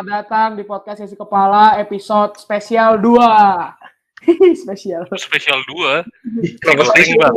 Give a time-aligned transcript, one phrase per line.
[0.00, 3.20] selamat datang di podcast Sesi Kepala episode spesial 2.
[4.64, 5.04] spesial.
[5.12, 6.56] Spesial 2.
[6.56, 7.36] Penting, Bang.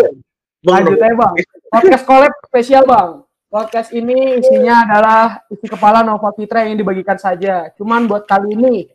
[0.64, 1.36] Lanjut aja bang.
[1.68, 3.20] Podcast collab spesial bang.
[3.52, 7.68] Podcast ini isinya adalah isi kepala Nova Fitra yang dibagikan saja.
[7.76, 8.88] Cuman buat kali ini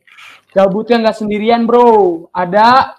[0.57, 2.25] gabutnya nggak sendirian bro.
[2.33, 2.97] Ada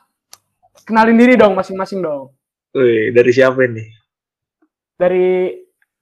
[0.86, 2.30] kenalin diri dong masing-masing dong.
[2.78, 3.90] Wih, dari siapa ini?
[4.94, 5.50] Dari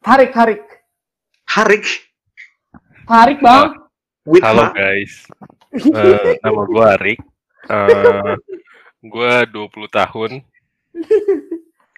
[0.03, 0.63] Tarik Tarik.
[1.55, 1.87] Harik.
[3.07, 3.86] Tarik bang.
[4.27, 4.75] Halo Witma.
[4.75, 5.13] guys.
[5.77, 7.19] Eh, nama gue Arik.
[7.69, 8.35] Eh,
[9.03, 10.31] gue 20 tahun.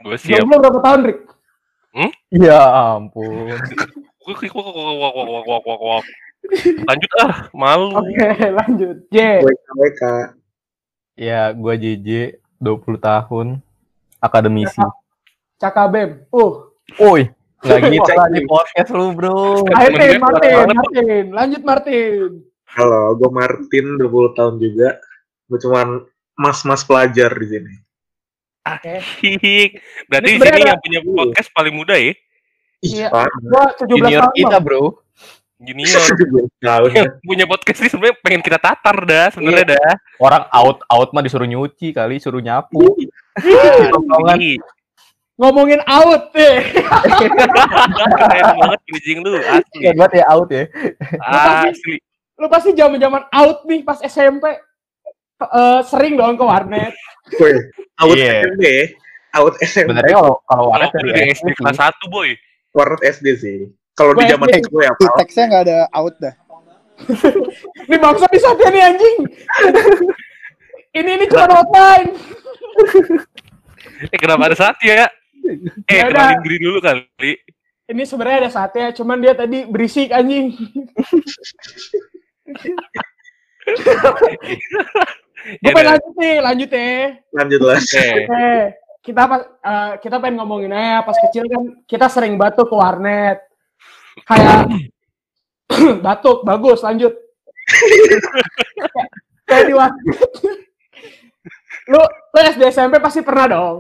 [0.04, 0.42] Gue siap.
[0.44, 1.20] Jomblo berapa tahun Rik?
[2.34, 2.60] Ya
[2.98, 3.56] ampun.
[6.86, 7.98] Lanjut ah, malu.
[7.98, 8.98] Oke lanjut.
[9.10, 9.42] J.
[9.74, 10.04] WK.
[11.20, 13.48] Ya, gua JJ 20 tahun
[14.22, 14.80] akademisi.
[15.60, 16.24] Cakabem.
[16.32, 16.72] Uh.
[16.96, 18.18] Woi, gitu Cek.
[18.32, 19.68] di podcast lu, Bro.
[19.76, 20.76] Ayo Martin, banget.
[20.76, 21.24] Martin.
[21.36, 22.30] Lanjut Martin.
[22.70, 24.90] Halo, gue Martin, 20 tahun juga.
[25.50, 25.88] Gue cuman
[26.40, 27.74] mas-mas pelajar di sini.
[28.64, 29.82] Asik.
[30.08, 32.14] Berarti Ini di sini yang punya podcast paling muda ya?
[32.80, 33.08] Iya.
[33.44, 34.58] Gua 17 Junior tahun kita.
[34.64, 34.84] Bro.
[35.60, 36.00] Junior.
[36.64, 36.90] Tahun.
[37.28, 39.92] punya podcast ini sebenarnya pengen kita tatar dah sebenarnya dah.
[40.24, 42.96] Orang out out mah disuruh nyuci kali, suruh nyapu.
[43.92, 44.40] Tongkrongan.
[45.40, 46.68] Ngomongin out eh.
[46.68, 49.80] Keren banget bridging lu asli.
[49.80, 50.64] Keren banget ya out ya.
[51.24, 51.96] Asli.
[52.36, 54.44] Lu pasti zaman-zaman out nih pas SMP.
[55.40, 56.92] Eh, sering dong ke warnet.
[57.40, 57.56] Wih,
[58.04, 58.44] out Iya.
[58.44, 58.64] SMP.
[59.32, 59.88] Out SMP.
[59.96, 62.30] Sebenarnya kalau kalau warnet udah dari SD kelas 1 boy.
[62.76, 63.58] Warnet SD sih.
[63.96, 66.36] Kalau di zaman gue ya, Di teksnya nggak ada out dah.
[67.88, 69.18] Ini bangsa di Satya nih anjing.
[71.00, 72.12] ini ini cuma hotline.
[74.12, 75.08] Eh kenapa ada Satya ya?
[75.90, 77.32] Eh Ya kenalin diri dulu kali.
[77.90, 80.54] Ini sebenarnya ada Satya, cuman dia tadi berisik anjing.
[85.40, 85.94] Gue Ya pengen udah.
[85.96, 86.90] lanjut nih, lanjut ya.
[87.32, 87.78] Lanjut lah.
[87.80, 88.08] Oke.
[88.28, 88.64] Eh,
[89.02, 93.40] kita pas eh, kita pengen ngomongin aja pas kecil kan kita sering batuk ke warnet.
[94.28, 94.68] Kayak
[96.06, 97.14] batuk, bagus, lanjut.
[99.48, 100.06] Kayak di warnet.
[101.90, 103.78] lu lu SD SMP pasti pernah dong.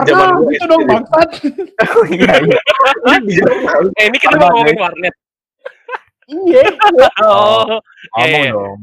[0.00, 1.28] Pernah Zaman gua gitu SD dong bangsat.
[2.16, 2.60] Iya, iya.
[4.00, 5.14] Eh ini kita mau ngomongin warnet.
[6.30, 6.62] Iya.
[6.70, 7.08] Iya.
[7.26, 7.82] Oh,
[8.16, 8.78] Ngomong dong.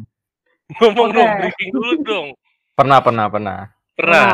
[0.68, 2.28] ngomong dong, briefing dulu dong.
[2.76, 3.60] Pernah, pernah, pernah.
[3.96, 4.26] Pernah.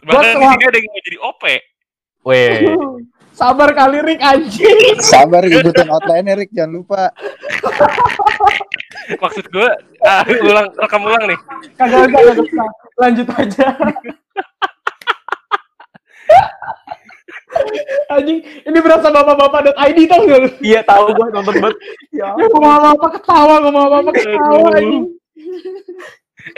[0.00, 1.42] Nah, Bahkan di sini ada yang mau jadi OP.
[2.20, 2.68] Weh,
[3.32, 5.00] sabar kali Rick anjing.
[5.00, 7.08] Sabar ngikutin outline Rick, jangan lupa.
[9.10, 9.68] Maksud gue,
[10.04, 11.38] ah, ulang rekam ulang nih.
[11.80, 12.68] Kagak kagak usah.
[13.00, 13.66] Lanjut aja.
[18.10, 20.50] Anjing, ini berasa bapak-bapak.id tau gak lu?
[20.62, 21.78] iya tahu gua nonton banget.
[22.14, 22.30] Ya.
[22.34, 25.04] Ya apa-apa ketawa, ngomong apa-apa ketawa anjing.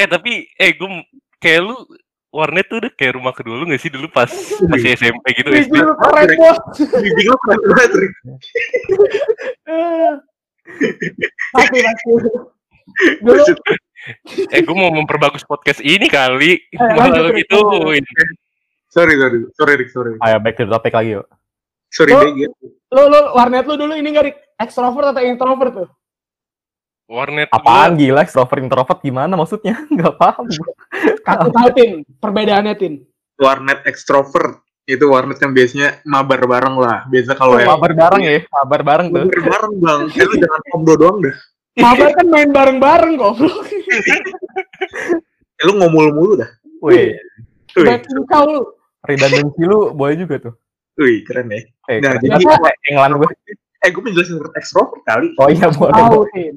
[0.01, 0.89] Eh tapi, eh gue
[1.41, 1.77] kayak lu
[2.33, 4.33] warnet tuh udah kayak rumah kedua lu gak sih dulu pas
[4.73, 5.77] masih SMP gitu SD?
[5.77, 6.59] lu keren bos.
[6.81, 7.91] Bimbing lo keren banget.
[9.69, 10.13] Eh.
[11.53, 12.13] Pasti, pasti.
[13.21, 13.43] Dulu,
[14.51, 16.59] Eh gue mau memperbagus podcast ini kali.
[16.75, 17.59] lanjut, Malah gitu.
[18.93, 19.39] Sorry, sorry.
[19.57, 20.13] Sorry, Rik, sorry.
[20.21, 21.25] Ayo back to the topic lagi yuk.
[21.89, 22.65] Sorry, Lo- deh, gitu.
[22.89, 24.37] lu, lu, warnet lu dulu ini gak Rick?
[24.57, 25.89] Extrovert atau introvert tuh?
[27.05, 29.81] Warnet Apaan gila extrovert introvert gimana maksudnya?
[29.93, 30.45] Enggak paham.
[30.47, 30.73] gua.
[31.25, 32.95] Aku tahu Tin, perbedaannya Tin.
[33.37, 34.61] Warnet extrovert.
[34.83, 37.07] Itu warnet yang biasanya mabar bareng lah.
[37.07, 39.25] Biasa kalau yang Mabar bareng ya, mabar bareng tuh.
[39.25, 40.01] mabar bareng, Bang.
[40.11, 41.37] Eh, lu jangan komdo doang dah.
[41.79, 43.35] Mabar kan main bareng-bareng kok.
[45.55, 46.51] Eh, lu ngomul mulu dah.
[46.83, 47.15] Wih,
[47.79, 48.63] Wih, Backing kau lu.
[49.07, 50.55] Redundancy lu boleh juga tuh.
[50.93, 51.61] wih, keren ya.
[51.89, 52.37] Eh, Nah, keren.
[52.37, 53.31] jadi- England gue.
[53.83, 55.29] Eh, gue menjelasin warnet extrovert kali.
[55.41, 55.91] Oh iya boleh.
[55.91, 56.49] Tahu boleh.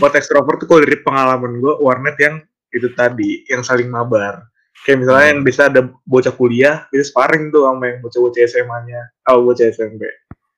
[0.00, 2.40] Buat extrovert tuh kalau dari pengalaman gue, warnet yang
[2.72, 4.48] itu tadi, yang saling mabar.
[4.82, 9.44] Kayak misalnya yang bisa ada bocah kuliah, bisa sparring tuh sama yang bocah-bocah SMA-nya, atau
[9.46, 10.02] bocah SMP.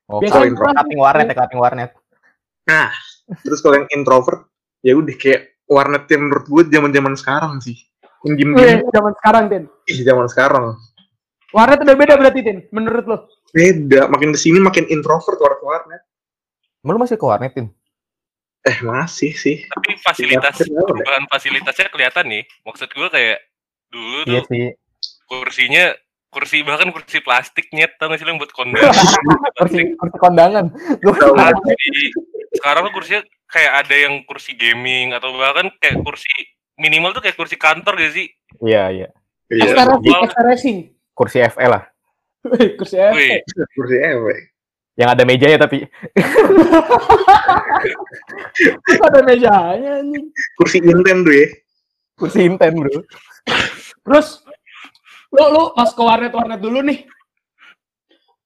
[0.08, 1.90] Oh, Biasa kalau cutting warnet ya, cutting warnet.
[3.44, 4.49] Terus kalau yang introvert,
[4.81, 7.76] ya udah kayak warnet yang menurut gue zaman-zaman sekarang sih.
[8.25, 9.64] Yang zaman sekarang Tin.
[9.85, 10.64] ih zaman sekarang.
[11.54, 13.18] Warnet udah beda berarti Tin, menurut lu?
[13.54, 16.02] Beda, makin ke sini makin introvert warnet-warnet.
[16.82, 17.70] Emang lu masih ke warnetin?
[18.66, 19.62] Eh masih sih.
[19.70, 22.42] Tapi fasilitas, perubahan fasilitasnya kelihatan nih.
[22.66, 23.38] Maksud gue kayak
[23.86, 24.66] dulu Iya tuh sih.
[25.30, 25.94] kursinya
[26.34, 28.90] kursi bahkan kursi plastik nyet tau gak sih lo yang buat kondangan
[29.62, 30.66] Kursi, kursi kondangan.
[31.38, 32.10] Asli.
[32.58, 36.26] sekarang tuh kursinya kayak ada yang kursi gaming atau bahkan kayak kursi
[36.74, 38.26] minimal tuh kayak kursi kantor gak sih
[38.66, 39.08] Iya, iya.
[39.46, 39.78] Iya,
[40.42, 40.94] racing.
[41.14, 41.87] Kursi FL lah.
[42.44, 43.14] Wih, kursi F.
[43.16, 43.40] Wih,
[43.72, 44.52] kursi ewek.
[44.94, 45.82] Yang ada mejanya tapi
[49.11, 50.31] ada mejanya anjing.
[50.55, 51.50] Kursi inten tuh ya.
[52.14, 53.02] kursi inten bro.
[54.06, 54.46] Terus
[55.34, 57.11] lu lu pas ke warnet warnet dulu nih.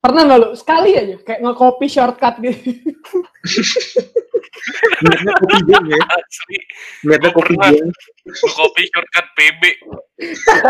[0.00, 2.64] Pernah nggak lu sekali aja kayak nge-copy shortcut gitu.
[5.04, 6.04] Niatnya kopi game ya.
[7.18, 7.54] Gua kopi.
[7.58, 9.62] Gue kopi shortcut PB.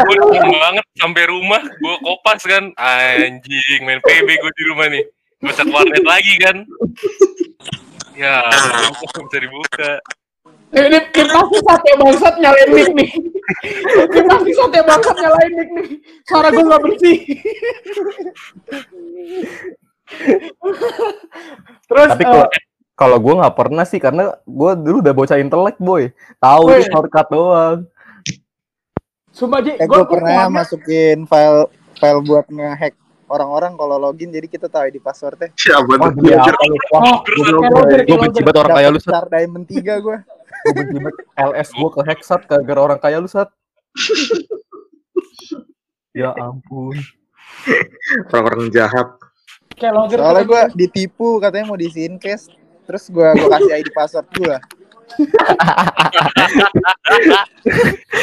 [0.07, 1.63] Gue nunggu banget sampai rumah.
[1.63, 2.65] Gue kopas kan.
[2.77, 5.05] Anjing main PB gue di rumah nih.
[5.39, 6.57] Ke warnet lagi kan.
[8.19, 8.43] Ya,
[9.23, 10.03] bisa dibuka.
[10.69, 13.09] Ini, ini pasti sate bangsat nyalain mic nih.
[14.05, 15.87] Ini pasti sate bangsat nyalain mic nih.
[16.29, 17.19] Suara gue nggak bersih.
[21.89, 22.49] Terus Tapi eh,
[22.99, 26.11] kalau gue nggak pernah sih karena gue dulu udah bocah intelek boy.
[26.37, 27.79] Tahu itu shortcut doang.
[29.31, 32.99] sumpah Ji, Eh, gua- gue pernah kemarin- masukin file file buat ngehack
[33.29, 35.55] orang-orang kalau login jadi kita tahu di passwordnya.
[35.55, 36.11] Siapa tuh?
[36.19, 36.43] Wah,
[36.91, 37.71] Oh, apa?
[37.71, 39.13] logger, gue benci banget orang kaya lu sat.
[39.15, 40.17] Star Diamond 3 gue.
[40.59, 43.47] Gue benci banget LS gue ke hack sat gara-gara orang kaya lu sat.
[46.17, 46.99] ya ampun.
[48.29, 49.07] Orang-orang jahat.
[49.71, 50.19] Kayak logger.
[50.19, 52.51] Soalnya gue ditipu katanya mau diisiin cash.
[52.89, 54.57] Terus gue gue kasih ID password gue.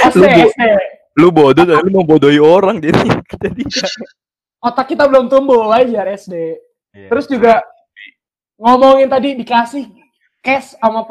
[0.10, 0.26] SD.
[1.22, 3.00] Lu bodoh dan lu mau bodohi orang jadi
[3.40, 3.64] jadi
[4.60, 6.60] Otak kita belum tumbuh wajar SD.
[6.92, 7.64] Terus juga
[8.60, 9.88] ngomongin tadi dikasih
[10.44, 11.08] cash sama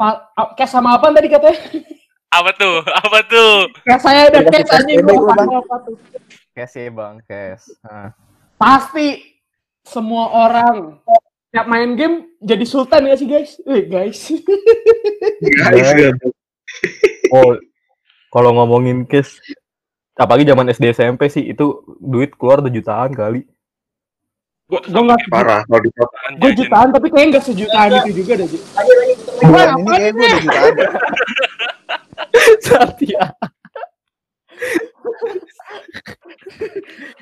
[0.53, 1.57] cash sama apa tadi katanya?
[2.35, 2.83] Apa tuh?
[2.83, 3.71] Apa tuh?
[3.87, 5.49] Cash saya ada Dikasih cash Bang.
[5.55, 5.95] apa tuh.
[6.51, 7.63] cash ya bang cash.
[8.59, 9.39] Pasti
[9.87, 10.99] semua orang
[11.55, 13.55] tiap main game jadi sultan ya sih guys?
[13.63, 14.27] Eh guys.
[15.39, 16.11] Guys, Iya.
[16.11, 16.27] ya.
[17.31, 17.55] Oh,
[18.27, 19.39] kalau ngomongin cash,
[20.19, 23.47] apalagi zaman SD SMP sih itu duit keluar udah jutaan kali.
[24.67, 28.47] Gue nggak Parah kalau di jutaan Gue jutaan tapi kayaknya nggak sejutaan itu juga deh.
[28.51, 28.59] Ji.
[29.45, 30.73] Bulan ini kayak gue udah jutaan.
[32.67, 33.23] Satya.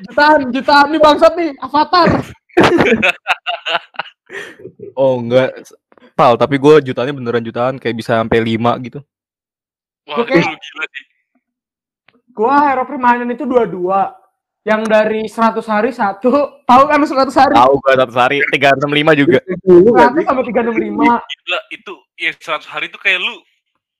[0.09, 2.09] Jutaan, jutaan nih bangsat nih, avatar.
[4.98, 5.54] Oh enggak,
[6.18, 9.00] Pal, tapi gue jutaannya beneran jutaan kayak bisa sampai 5 gitu.
[10.10, 11.06] Wah, itu lu gila sih.
[12.34, 14.18] Gua hero permainan itu dua-dua.
[14.64, 17.54] Yang dari 100 hari satu, tahu kan 100 hari?
[17.54, 19.40] Tahu gue satu hari 365 juga.
[19.44, 21.20] 100 sampai 365.
[21.20, 23.38] Gila, itu ya 100 hari itu kayak lu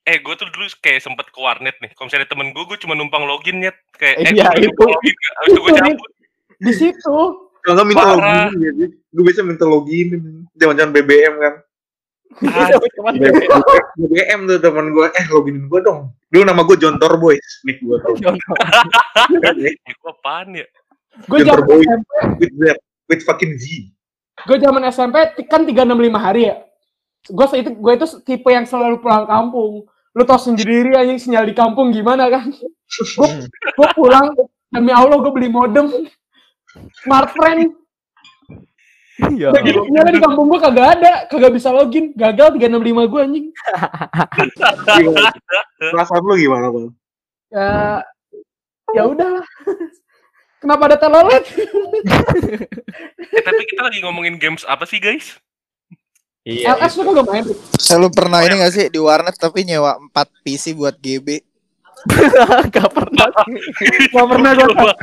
[0.04, 1.96] Eh, gue tuh dulu kayak sempet ke warnet nih.
[1.96, 3.80] Kalau misalnya temen gue, gue cuma numpang login nyet.
[3.96, 4.68] Kayak, eh, Iya, itu.
[4.76, 5.16] numpang login?
[5.16, 6.12] Habis itu gue Itu, cabut.
[6.60, 7.18] Di situ
[7.63, 8.71] Kalau nggak minta login ya.
[9.10, 10.07] Gue biasa minta login.
[10.60, 11.54] Jangan-jangan BBM kan.
[12.50, 12.68] Ah,
[13.95, 15.07] BBM tuh temen gue.
[15.15, 16.12] Eh loginin gue dong.
[16.27, 17.39] Dulu nama gue John Torboy.
[17.63, 18.13] Nick gue tau.
[19.63, 20.68] eh, gue apaan ya?
[21.30, 21.86] gue terbaik.
[21.86, 22.10] SMP,
[22.42, 22.77] With that.
[23.06, 23.94] With fucking Z.
[24.33, 26.56] gue zaman SMP kan 365 hari ya.
[27.30, 29.86] Gue itu gue itu tipe yang selalu pulang kampung.
[30.13, 32.50] Lu tau sendiri anjing sinyal di kampung gimana kan?
[33.18, 34.30] Gue gue pulang
[34.69, 35.89] demi Allah gue beli modem
[37.04, 37.74] smartfren
[39.14, 39.54] Iya.
[39.54, 43.48] Begitu sinyalnya di kampung gue kagak ada, kagak bisa login, gagal 365 gue anjing.
[45.94, 46.86] Perasaan lu gimana bang?
[47.54, 48.02] Ya,
[48.97, 49.45] ya udahlah.
[50.57, 51.45] Kenapa ada telolet?
[53.33, 55.38] Eh, tapi kita lagi ngomongin games apa sih, guys?
[56.44, 56.76] Iya.
[56.76, 57.45] LS lu kagak main?
[57.78, 61.40] Selalu pernah ini gak sih di warnet tapi nyewa 4 PC buat GB?
[62.76, 63.28] Gak pernah.
[64.12, 64.94] Gak pernah gue,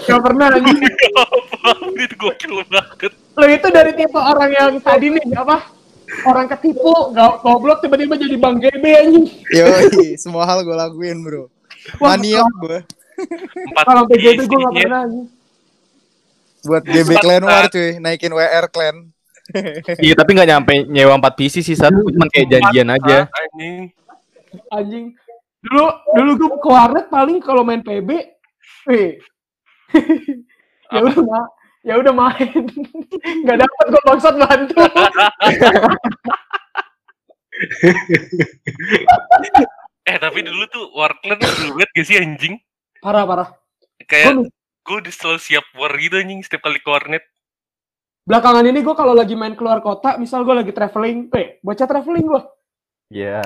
[0.00, 0.80] gak pernah anjing.
[1.96, 3.12] Itu gokil banget.
[3.36, 5.68] Lo itu dari tipe orang yang tadi nih apa?
[6.28, 9.26] Orang ketipu, gak goblok tiba-tiba jadi bang GB anjing.
[9.52, 11.48] Yoi, semua hal gue lakuin bro.
[12.00, 12.78] Maniak gue.
[13.76, 15.26] Kalau sampai GB gue gak pernah anjing.
[16.62, 18.96] Buat GB clan war cuy, naikin WR clan.
[19.98, 23.26] Iya, tapi nggak nyampe nyewa 4 PC sih, saat cuman kayak janjian aja.
[23.28, 23.90] Anjing.
[24.70, 25.06] Anjing.
[25.62, 25.84] Dulu
[26.18, 28.10] dulu gue ke warnet paling kalau main PB,
[28.90, 29.22] eh.
[30.90, 31.50] ya udah ma-
[31.82, 32.62] ya udah main.
[33.46, 34.82] Gak dapet gue bangsat bantu.
[40.02, 42.58] Eh, tapi dulu tuh Warclan lu liat gak sih anjing?
[42.98, 43.48] parah parah.
[44.02, 44.50] Kayak
[44.82, 47.22] Gue udah selalu siap war gitu anjing setiap kali ke warnet.
[48.22, 52.26] belakangan ini gue kalau lagi main keluar kota, misal gue lagi traveling, eh bocah traveling
[52.26, 52.42] gue.
[53.10, 53.42] Iya.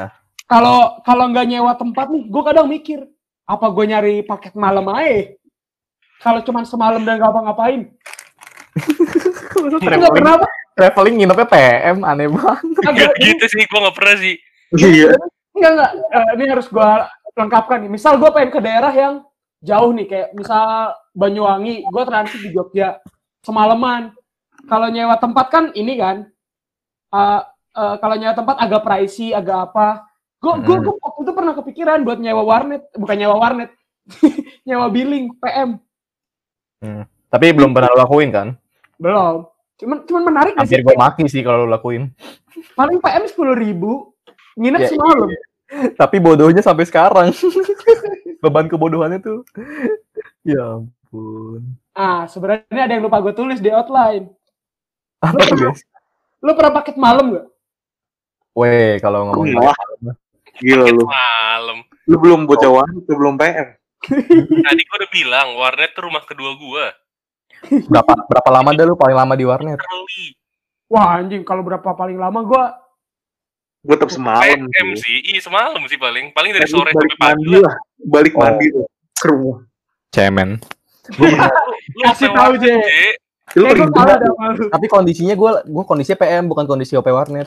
[0.47, 3.03] Kalau kalau nggak nyewa tempat nih, gue kadang mikir
[3.47, 5.35] apa gue nyari paket malam aja.
[6.23, 7.93] Kalau cuma semalam dan gak apa-ngapain,
[9.76, 10.47] nggak pernah apa?
[10.76, 12.65] Traveling nginepnya PM, aneh banget.
[12.85, 14.35] Gak gitu sih, gue gak pernah sih.
[14.76, 15.12] Iya.
[15.57, 16.91] Enggak enggak, Eh, ini harus gue
[17.37, 17.91] lengkapkan nih.
[17.93, 19.15] Misal gue pengen ke daerah yang
[19.65, 23.00] jauh nih, kayak misal Banyuwangi, gue transit di Jogja
[23.41, 24.12] semalaman.
[24.67, 26.26] kalau nyewa tempat kan ini kan
[27.15, 27.41] eh
[27.76, 30.05] eh, kalau nyewa tempat agak pricey, agak apa.
[30.37, 31.00] Gue gue Mm.
[31.00, 33.71] waktu itu pernah kepikiran buat nyewa warnet, bukan nyewa warnet.
[34.69, 35.81] nyewa billing PM.
[37.26, 38.49] Tapi belum pernah lo lakuin kan?
[39.00, 39.49] Belum.
[39.76, 40.52] Cuman cuman menarik?
[40.57, 42.12] Hampir gue maki sih kalau lo lakuin.
[42.78, 44.14] Paling PM sepuluh ribu,
[44.57, 45.28] nginep Ya, semalam.
[45.99, 47.35] Tapi bodohnya sampai sekarang.
[48.45, 49.43] Beban kebodohannya tuh.
[50.47, 51.76] Ya ampun.
[51.97, 54.31] Ah, sebenarnya ada yang lupa gue tulis di outline.
[55.19, 55.83] Apa tuh guys?
[56.45, 57.47] Lu pernah paket malam gak?
[58.57, 59.76] Weh, kalau ngomongin Wah,
[60.58, 61.04] gila lu.
[61.04, 61.78] Malam.
[62.06, 63.68] Lu belum bocah warnet, lu belum PM.
[64.66, 66.86] Tadi gua udah bilang warnet tuh rumah kedua gua.
[67.66, 69.80] berapa berapa lama dah lu paling lama di warnet?
[70.86, 72.64] Wah anjing, kalau berapa paling lama gue
[73.86, 74.42] Gue tetap semalam.
[74.42, 75.02] PM sih.
[75.02, 76.34] sih, iya semalam sih paling.
[76.34, 77.62] Paling dari sore balik sampai pagi mandi lah.
[77.62, 77.75] lah.
[78.02, 78.40] Balik Oh.
[78.42, 78.86] mandi tuh.
[79.14, 79.58] Ke rumah.
[80.10, 80.50] Cemen.
[81.96, 83.06] Lu Kasih OP tahu, warnet, Je.
[83.54, 84.66] Lu gue lu.
[84.75, 87.46] Tapi kondisinya gue gue kondisinya PM bukan kondisi OP warnet.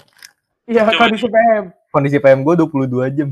[0.70, 1.64] Iya, kondisi PM.
[1.90, 3.30] Kondisi PM gue 22 jam.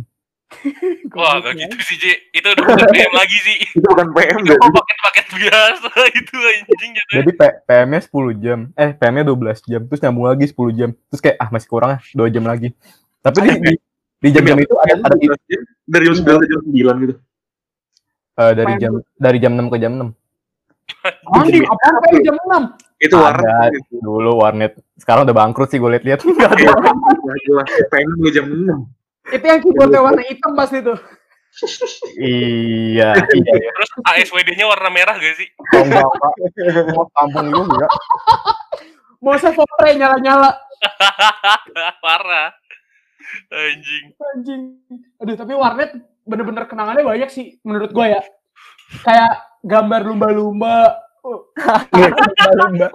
[1.18, 2.14] Wah, gak gitu sih, Je.
[2.34, 3.58] Itu udah bukan PM lagi sih.
[3.78, 5.90] Itu bukan PM Itu paket-paket biasa
[6.20, 7.18] itu anjing jatuhnya.
[7.22, 7.32] Jadi
[7.68, 8.60] PM-nya 10 jam.
[8.74, 9.82] Eh, PM-nya 12 jam.
[9.86, 10.90] Terus nyambung lagi 10 jam.
[11.12, 12.74] Terus kayak ah masih kurang ah 2 jam lagi.
[13.22, 13.74] Tapi di di,
[14.24, 15.16] di jam-jam itu ada ada
[15.86, 16.60] Dari jam 9 ke jam
[16.98, 17.16] 9 gitu.
[18.38, 20.27] eh, dari jam dari jam 6 ke jam 6.
[21.38, 23.04] Anjing, apaan PM jam 6?
[23.04, 23.46] Itu warnet.
[23.46, 24.74] Ada dulu warnet.
[24.98, 26.20] Sekarang udah bangkrut sih gue liat-liat.
[26.26, 27.64] Nggak ada.
[27.92, 29.36] PM gue jam 6.
[29.36, 30.96] Itu yang keyboardnya warna hitam pas itu.
[32.22, 33.72] iya, iya, iya.
[33.74, 35.50] Terus ASWD-nya warna merah gak sih?
[35.74, 36.86] Oh, enggak, enggak.
[36.94, 37.88] Mau kampung juga.
[39.18, 40.54] Mau saya fotre nyala-nyala.
[42.04, 42.54] Parah.
[43.50, 44.06] Anjing.
[44.38, 44.64] Anjing.
[45.18, 48.22] Aduh, tapi warnet bener-bener kenangannya banyak sih menurut gue ya.
[49.02, 51.00] Kayak gambar lumba-lumba.
[51.22, 51.44] Oh,
[51.92, 52.88] Lumba-lumba.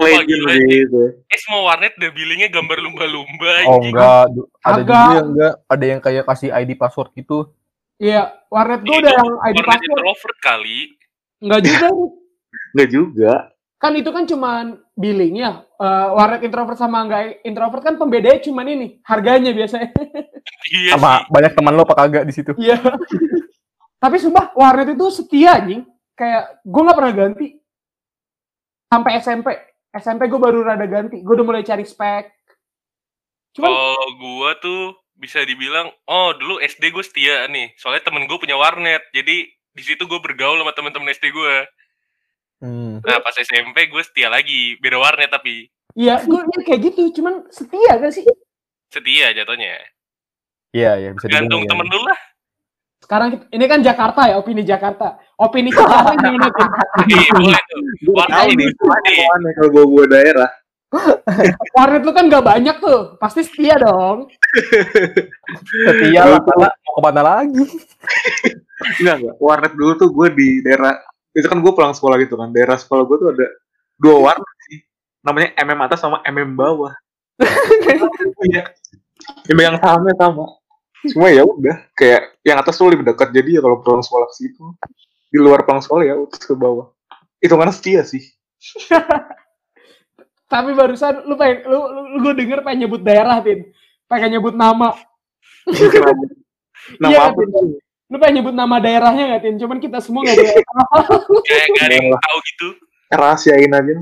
[1.28, 4.33] Eh semua warnet udah billingnya gambar lumba-lumba Oh enggak,
[4.64, 4.81] ada Agak.
[4.81, 7.52] juga yang enggak, ada yang kayak kasih ID password gitu.
[8.00, 9.90] Iya, warnet gue udah yang ID warnet password.
[9.92, 10.78] introvert kali.
[11.38, 11.87] Enggak juga.
[12.73, 13.33] Enggak juga.
[13.76, 14.64] kan itu kan cuman
[14.95, 15.66] billingnya.
[15.75, 18.88] Eh, warnet introvert sama enggak introvert kan pembedanya cuman ini.
[19.04, 19.90] Harganya biasanya.
[20.73, 22.54] Iya Sama banyak teman lo apa kagak di situ.
[22.57, 22.78] Iya.
[24.02, 25.85] Tapi sumpah warnet itu setia anjing.
[26.23, 27.49] Kayak gue nggak pernah ganti.
[28.87, 29.49] Sampai SMP.
[29.91, 31.19] SMP gue baru rada ganti.
[31.19, 32.31] Gue udah mulai cari spek.
[33.59, 37.75] Cuman Kalau gua tuh bisa dibilang, oh dulu SD gue setia nih.
[37.75, 39.02] Soalnya temen gue punya warnet.
[39.11, 41.55] Jadi di situ gue bergaul sama temen-temen SD gue.
[42.62, 43.02] Hmm.
[43.02, 44.79] Nah pas SMP gue setia lagi.
[44.79, 45.67] Beda warnet tapi
[45.99, 47.19] iya, gue kayak gitu.
[47.19, 48.23] Cuman setia gak sih?
[48.93, 49.81] setia jatuhnya.
[50.73, 51.81] Iya, iya bisa Gantung dibilang.
[51.83, 52.21] temen lu lah.
[53.12, 55.21] Sekarang kita- ini kan Jakarta ya, opini Jakarta.
[55.37, 56.64] Opini Jakarta gimana tuh?
[57.45, 57.81] Iya tuh.
[58.09, 60.49] Gue Warnet ini kalau gue gue daerah.
[61.76, 63.21] Warnet lu kan gak banyak tuh.
[63.21, 64.33] Pasti setia dong.
[65.92, 67.64] Setia lah, karena mau ke mana lagi?
[69.04, 69.37] Enggak, enggak.
[69.45, 70.97] Warnet dulu tuh gue di daerah
[71.37, 72.49] itu kan gue pulang sekolah gitu kan.
[72.49, 73.47] Daerah sekolah gue tuh ada
[74.00, 74.81] dua warnet sih.
[75.21, 76.97] Namanya MM atas sama MM bawah.
[78.49, 78.73] Iya.
[79.52, 80.62] Yang sahamnya sama.
[81.11, 84.35] Cuma ya udah kayak yang atas tuh lebih dekat jadi ya kalau pulang sekolah ke
[84.38, 84.62] situ.
[85.32, 86.87] Di luar pulang sekolah ya udah ke bawah.
[87.42, 88.23] Itu kan setia sih.
[90.52, 93.73] Tapi barusan lu pengen, lu, lu, lu gue denger pengen nyebut daerah, Tin.
[94.04, 94.94] Pengen nyebut nama.
[95.64, 96.12] Kenapa?
[97.00, 97.68] Nama Iya, apa Tin.
[98.12, 99.56] Lu pengen nyebut nama daerahnya gak, Tin?
[99.56, 100.52] Cuman kita semua gak boleh
[101.49, 102.68] Kayak gak ada yang tahu gitu.
[103.09, 103.94] Rahasiain aja.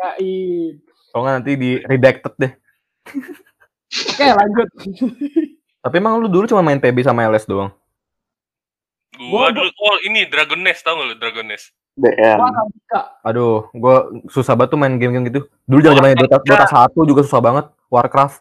[0.00, 0.80] yain.
[1.10, 2.52] Kalau nggak nanti di redacted deh.
[3.90, 4.68] Oke, lanjut.
[5.80, 7.72] Tapi emang lu dulu cuma main PB sama LS doang?
[9.16, 11.72] Gua Gua- dulu, oh ini Dragon Nest tau gak lu Dragon Nest?
[11.94, 12.36] DM.
[12.36, 13.00] Gua gak bisa.
[13.22, 13.96] Aduh, gue
[14.28, 15.40] susah banget tuh main game-game gitu.
[15.64, 17.64] Dulu zaman zamannya Dota, Dota 1 juga susah banget.
[17.88, 18.40] Warcraft.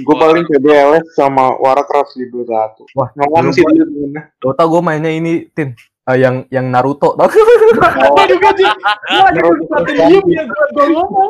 [0.00, 2.86] Gue paling PBLS sama Warcraft di Dota 1.
[2.96, 4.22] Wah, Ngomong dulu sih gua- dia temennya.
[4.38, 5.74] Dota gue mainnya ini, Tin.
[6.02, 7.30] Eh, yang yang Naruto, tau?
[7.30, 8.66] Gua juga sih.
[8.66, 9.76] Gua lagi Naruto.
[9.86, 10.64] diem ya gua,
[10.98, 11.26] gua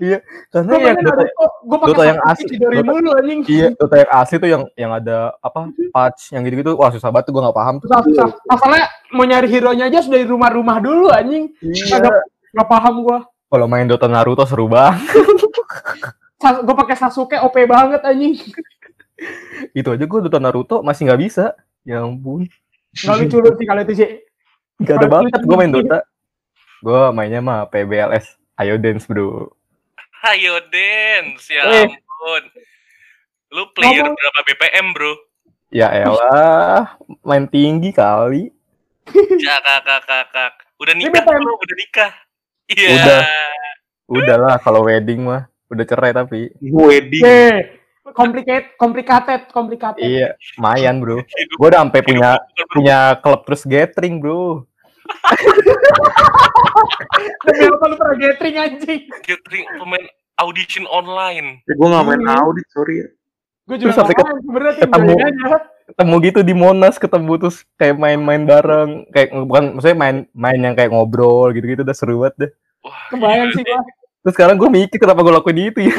[0.00, 0.22] ngomong.
[0.50, 1.22] Karena yang Dota.
[1.60, 2.46] Gua pakai Dota yang asli.
[2.48, 3.40] Chidori Dota- mulu anjing.
[3.46, 5.60] iya, Dota yang asli tuh yang yang ada apa
[5.92, 6.72] patch yang gitu-gitu.
[6.74, 7.86] Wah susah banget tuh gue gak paham tuh.
[7.86, 8.28] Susah, susah.
[8.48, 11.52] Masalahnya mau nyari hero-nya aja sudah di rumah-rumah dulu anjing.
[11.60, 12.00] Iya.
[12.00, 12.14] Gak,
[12.56, 13.18] gak paham gua.
[13.50, 15.04] Kalau main Dota Naruto seru banget.
[16.40, 18.32] Gua pakai Sasuke OP banget anjing.
[19.76, 21.52] Itu aja gue Dota Naruto masih nggak bisa.
[21.84, 22.48] Ya ampun.
[22.96, 24.08] Gak lucu lu sih kalau itu sih.
[24.80, 26.00] Gak ada banget gue main Dota.
[26.80, 28.40] Gue mainnya mah PBLS.
[28.56, 29.52] Ayo dance bro.
[30.22, 31.88] Ayo dance, ya Eh.
[31.88, 32.42] ampun.
[33.50, 35.12] Lu player Ngomong- berapa BPM bro?
[35.70, 38.50] Ya elah, main tinggi kali.
[39.40, 40.52] Ya kakak kakak.
[40.76, 42.12] Udah nikah bro, udah nikah.
[42.68, 42.90] Iya.
[42.94, 43.22] Udah.
[44.10, 46.50] Udahlah kalau wedding mah udah cerai tapi.
[46.60, 47.22] Wedding.
[47.22, 47.58] Eh,
[48.10, 50.02] complicated, complicated, complicated.
[50.02, 51.22] Iya, lumayan, Bro.
[51.22, 52.30] Gue udah sampai punya
[52.68, 54.66] punya klub terus gathering, Bro.
[57.42, 59.00] Demi apa lu pernah gathering anjing?
[59.22, 60.04] Gathering pemain
[60.38, 61.60] audition online.
[61.64, 62.40] Ya, gue gak main Hmm.
[62.44, 63.08] audit, sorry ya.
[63.64, 64.26] Gue juga Terus sampai tim
[64.82, 65.14] ketemu.
[65.16, 65.46] aja.
[65.86, 70.74] Ketemu gitu di Monas, ketemu terus kayak main-main bareng, kayak bukan maksudnya main main yang
[70.74, 72.50] kayak ngobrol gitu-gitu udah seru banget deh.
[72.80, 73.80] Wah, Kebayang gila sih gua.
[74.20, 75.96] Terus sekarang gue mikir kenapa gue lakuin itu ya.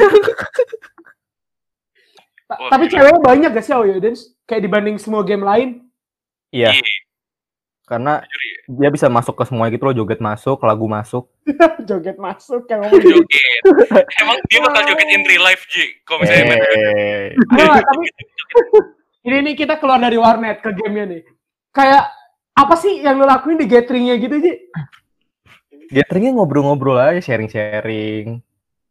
[2.48, 2.92] Wah, Tapi gila.
[2.98, 4.32] ceweknya banyak gak sih Aoyo Dance?
[4.44, 5.68] Kayak dibanding semua game lain.
[6.50, 6.84] Iya, Iya,
[7.82, 8.56] karena jujur ya.
[8.78, 11.24] dia bisa masuk ke semua gitu loh, joget masuk, lagu masuk.
[11.90, 13.18] Joget masuk yang ngomong gitu.
[13.18, 13.62] Joget.
[14.22, 15.84] Emang dia bakal joget in real life, Ji.
[16.06, 18.04] Kalau misalnya main Eh, Enggak, tapi
[19.26, 21.22] ini nih kita keluar dari warnet ke gamenya nih.
[21.74, 22.14] Kayak
[22.54, 24.54] apa sih yang lo lakuin di gatheringnya gitu Ji?
[25.92, 28.40] gatheringnya ngobrol-ngobrol aja, sharing-sharing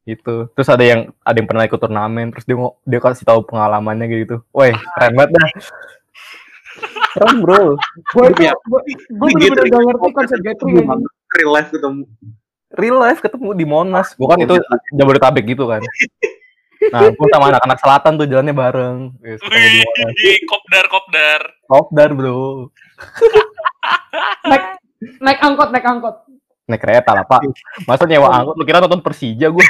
[0.06, 0.50] gitu.
[0.54, 4.46] Terus ada yang ada yang pernah ikut turnamen, terus dia dia kasih tahu pengalamannya gitu.
[4.54, 5.50] Woi, keren banget dah.
[7.12, 7.76] Keren bro.
[8.12, 9.72] Gue itu, gue Ini bener-bener gathering.
[9.72, 10.86] gak ngerti konsep gathering.
[11.32, 12.04] Real life ketemu.
[12.72, 14.08] Real life ketemu di Monas.
[14.16, 14.56] Bukan itu
[14.96, 15.82] Jabodetabek gitu kan.
[16.82, 19.14] Nah, gue sama anak-anak selatan tuh jalannya bareng.
[19.14, 19.38] Monas.
[20.18, 21.42] Wih, kopdar, kopdar.
[21.70, 22.74] Kopdar bro.
[24.50, 24.82] Naik,
[25.22, 26.26] naik angkot, naik angkot.
[26.66, 27.46] Naik kereta lah pak.
[27.86, 28.58] Masa nyewa angkot?
[28.58, 29.62] Lu kira nonton Persija gue?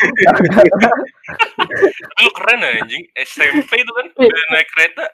[2.21, 3.03] Lu keren anjing.
[3.17, 4.27] SMP itu kan Iya.
[4.27, 5.05] udah naik kereta.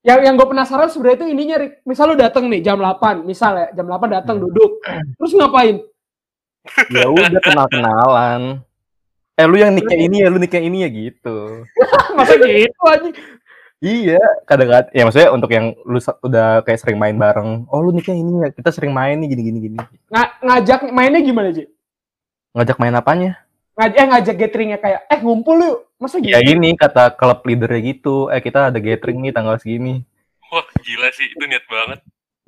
[0.00, 1.84] Yang yang gue penasaran sebenarnya itu ininya, Rik.
[1.84, 4.80] misal lu dateng nih jam 8, misal ya, jam 8 datang duduk.
[5.20, 5.76] Terus ngapain?
[6.92, 8.60] ya udah kenal-kenalan.
[9.36, 11.64] Eh lu yang nikah ini ya, lu nikah ini ya gitu.
[12.16, 13.16] Masa gitu anjing?
[13.80, 17.64] Iya, kadang-kadang ya maksudnya untuk yang lu udah kayak sering main bareng.
[17.72, 19.78] Oh, lu nikah ini ya, kita sering main nih gini gini gini.
[20.12, 21.64] Nga- ngajak mainnya gimana, Ji?
[22.52, 23.40] Ngajak main apanya?
[23.78, 25.78] Ngajak, eh, ngajak gatheringnya kayak, eh ngumpul yuk.
[26.00, 26.32] Masa gitu?
[26.32, 28.32] Ya ini kata klub leadernya gitu.
[28.32, 30.02] Eh kita ada gathering nih tanggal segini.
[30.48, 31.28] Wah, gila sih.
[31.28, 31.98] Itu niat banget.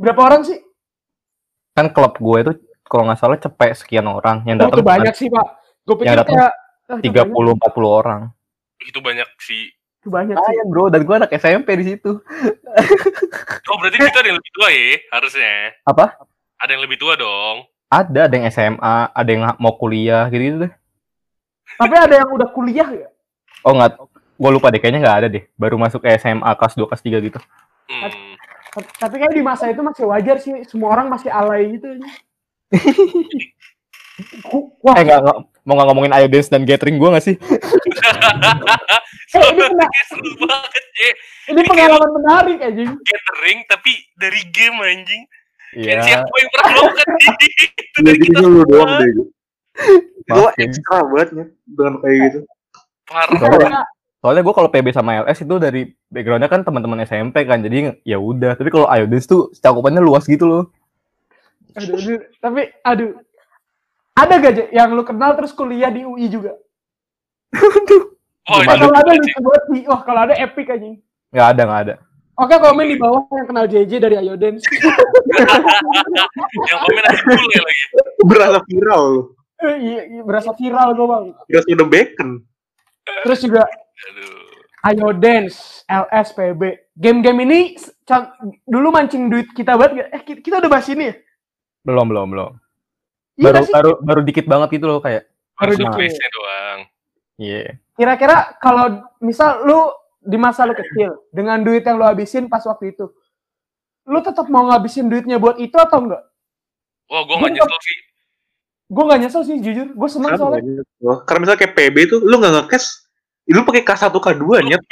[0.01, 0.59] Berapa orang sih?
[1.77, 2.53] Kan klub gue itu
[2.89, 5.47] kalau nggak salah cepet sekian orang yang Oh, datang itu banyak sih, Pak.
[5.85, 8.29] Gue pikir kayak, itu tiga puluh empat puluh orang.
[8.81, 9.73] Itu banyak sih.
[10.03, 10.55] Itu banyak sih.
[10.67, 12.19] Bro, dan gue anak SMP di situ.
[13.73, 15.55] Oh, berarti kita ada yang lebih tua ya, harusnya.
[15.89, 16.05] Apa?
[16.61, 17.65] Ada yang lebih tua dong.
[17.89, 20.73] Ada, ada yang SMA, ada yang mau kuliah gitu gitu deh.
[21.75, 23.09] Tapi ada yang udah kuliah ya?
[23.63, 23.95] Oh nggak,
[24.35, 25.45] gue lupa deh kayaknya nggak ada deh.
[25.55, 27.39] Baru masuk ke SMA kelas 2 kelas 3 gitu.
[27.89, 28.03] Hmm.
[28.03, 28.41] Tapi-
[28.73, 30.65] Tapi kayak di masa itu masih wajar sih.
[30.65, 31.93] Semua orang masih alay gitu.
[34.81, 37.37] Wah, Eh nggak nggak- mau nggak ngomongin Ayo Dance dan gathering gue nggak sih?
[37.37, 37.49] eh,
[39.47, 41.09] ini, Kayak seru banget, Je.
[41.49, 42.91] ini pengalaman menarik anjing.
[42.99, 45.23] Gathering, tapi dari game anjing.
[45.73, 46.05] Iya.
[46.05, 48.65] siapa yang pernah melakukan itu Ya, dari kita semua.
[48.67, 49.11] doang deh.
[50.29, 50.55] Ya.
[50.61, 52.39] ekstra banget ya, dengan kayak gitu.
[53.09, 53.39] Parah.
[53.41, 53.83] Soalnya,
[54.23, 55.83] soalnya gue kalau PB sama LS itu dari
[56.13, 58.55] backgroundnya kan teman-teman SMP kan, jadi ya udah.
[58.55, 60.63] Tapi kalau Ayo Dance tuh cakupannya luas gitu loh.
[61.75, 62.21] Aduh, aduh.
[62.39, 63.13] Tapi, aduh.
[64.13, 66.53] Ada gak, yang lu kenal terus kuliah di UI juga?
[68.53, 68.77] Oh, Gimana?
[68.77, 69.83] itu Kalau ada lucu banget sih.
[69.89, 71.01] Wah, kalau ada epic anjing.
[71.33, 71.95] Nggak ada nggak ada.
[72.33, 74.65] Oke, komen di bawah yang kenal JJ dari Ayo Dance.
[76.69, 77.85] yang komen aja bule lagi.
[78.29, 79.05] Berasa viral
[79.63, 81.25] Eh, iya, iya, berasa viral gue bang.
[81.47, 82.31] Berasa udah bacon.
[83.23, 83.63] Terus juga
[84.03, 84.43] Aduh.
[84.83, 86.91] Ayo Dance, LS, PB.
[86.99, 87.61] Game-game ini
[88.67, 90.09] dulu mancing duit kita banget gak?
[90.11, 91.15] Eh, ki- kita udah bahas ini ya?
[91.87, 92.53] Belum belum belum.
[93.39, 93.73] Iya Baru sih?
[93.73, 95.31] baru baru dikit banget gitu loh kayak.
[95.55, 95.95] Baru dikit.
[95.95, 96.79] base-nya doang.
[97.39, 97.79] Iya.
[97.95, 99.87] Kira-kira kalau misal lu
[100.19, 103.07] di masa lu kecil, dengan duit yang lu habisin pas waktu itu,
[104.11, 106.23] lu tetap mau ngabisin duitnya buat itu atau enggak?
[107.07, 107.99] Wah, gua nggak nyesel sih.
[108.93, 109.89] Gue gak nyesel sih, jujur.
[109.97, 110.61] Gue seneng soalnya.
[110.61, 111.19] banyak loh.
[111.25, 112.87] Karena misalnya kayak PB tuh, lu nggak nge-cash,
[113.49, 114.83] lu pakai K1 K2 nyet.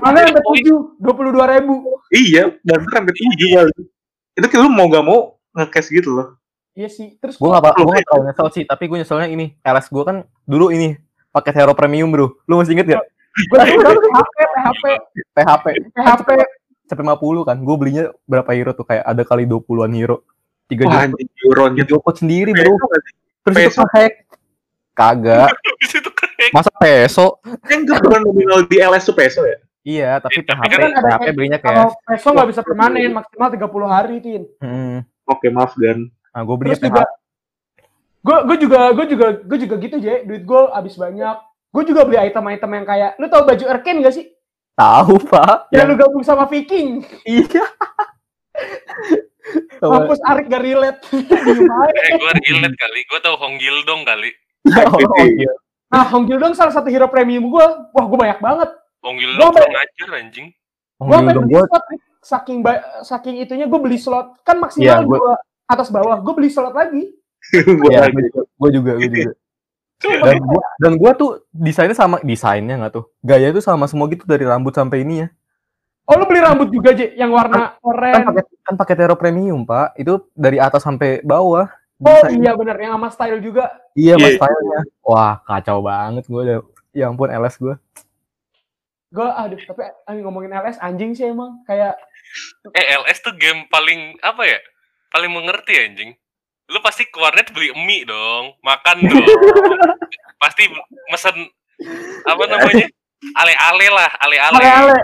[0.00, 1.84] Mana sampai tujuh, dua puluh dua ribu.
[2.08, 3.74] iya, dan kan sampai tujuh kali.
[4.40, 6.40] Itu kayak lu mau gak mau nge-cash gitu loh.
[6.76, 7.16] Iya sih.
[7.20, 9.46] Terus Gue gua, nggak gue nggak terlalu nyesel sih, tapi gue nyeselnya ini.
[9.64, 10.96] LS gue kan dulu ini
[11.32, 12.36] pakai hero premium bro.
[12.48, 13.04] Lu masih inget gak?
[13.36, 14.04] gue PHP,
[14.56, 14.84] PHP,
[15.36, 16.28] PHP PHP.
[16.88, 17.56] sampai 50 kan.
[17.60, 20.24] Gue belinya berapa hero tuh kayak ada kali 20-an hero.
[20.66, 20.98] Tiga juta.
[21.04, 21.86] anjing euro nyet.
[21.86, 22.74] Joko sendiri bro.
[23.42, 23.82] Terus itu Peso.
[23.88, 24.14] hack.
[24.92, 25.52] Kagak.
[25.96, 26.10] Itu.
[26.52, 27.38] Masa peso?
[27.64, 29.56] Enggak bukan nominal di LS tuh peso ya?
[29.82, 31.96] Iya, tapi Tapi PHP, kan ada PHP kayak- belinya Kalau cash.
[32.02, 34.42] peso nggak bisa permanen, maksimal 30 hari, Tin.
[34.58, 35.06] Hmm.
[35.24, 36.08] Oke, maaf Gan.
[36.08, 37.02] Nah, gue belinya Terus juga,
[38.20, 41.36] gue gue juga gue juga gue juga gitu je, duit gue habis banyak.
[41.70, 44.26] Gue juga beli item-item yang kayak, lu tau baju Erken gak sih?
[44.74, 45.68] Tahu, Pak.
[45.68, 46.88] Yang Yang lu gabung sama Viking.
[47.24, 47.64] iya.
[49.78, 51.00] Mampus Arik gak relate.
[51.06, 52.00] Aja.
[52.02, 53.00] Eh, gua relate kali.
[53.06, 54.30] Gua tahu Hong Gildong kali.
[54.66, 55.52] Oh, iya.
[55.86, 57.66] Nah, Hong Gil dong salah satu hero premium gue.
[57.94, 58.70] Wah, gue banyak banget.
[58.98, 60.50] Gua lu kurang ajar anjing.
[60.98, 62.00] Oh, Gue sampai dong, beli gua slot nih.
[62.18, 62.58] saking
[63.06, 65.32] saking itunya gue beli slot kan maksimal Iya, gua- dua
[65.66, 66.18] atas bawah.
[66.18, 67.14] Gue beli slot lagi.
[67.86, 68.18] Iya, lagi.
[68.34, 69.32] gue juga, gue juga.
[69.96, 74.26] Dan gua, dan gua tuh desainnya sama desainnya nggak tuh, gaya tuh sama semua gitu
[74.26, 75.28] dari rambut sampai ini ya.
[76.06, 77.18] Oh, lu beli rambut juga, J?
[77.18, 78.22] Yang warna Kan oranye.
[78.22, 81.66] pakai kan pakai Tero Premium pak, itu dari atas sampai bawah.
[81.98, 83.74] Oh iya bener, yang sama style juga.
[83.96, 84.38] Iya mas Iya.
[84.38, 84.80] stylenya.
[85.02, 86.58] Wah kacau banget gue udah.
[86.92, 87.74] Ya ampun LS gue.
[89.08, 89.82] Gue, aduh, tapi
[90.20, 91.58] ngomongin LS anjing sih emang.
[91.64, 91.96] Kayak,
[92.70, 94.58] Eh LS tuh game paling apa ya?
[95.08, 96.10] Paling mengerti anjing.
[96.68, 99.26] Lu pasti ke warnet beli mie dong, makan dong.
[100.42, 100.68] pasti
[101.08, 101.48] mesen
[102.22, 102.86] apa namanya?
[103.32, 104.54] Ale-ale lah, ale-ale.
[104.60, 105.00] ale-ale.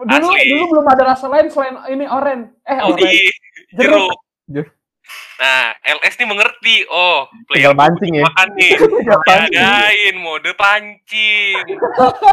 [0.00, 0.48] Dulu, Asli.
[0.48, 2.40] dulu belum ada rasa lain selain ini oren.
[2.64, 3.04] Eh, Oh, oren.
[3.04, 3.32] iya,
[3.76, 4.16] Jeruk.
[4.48, 4.72] jeruk.
[5.36, 6.76] Nah, LS nih mengerti.
[6.86, 8.24] Oh, Tinggal mancing ya.
[8.24, 8.72] makan nih.
[9.08, 11.64] Jagain mode pancing.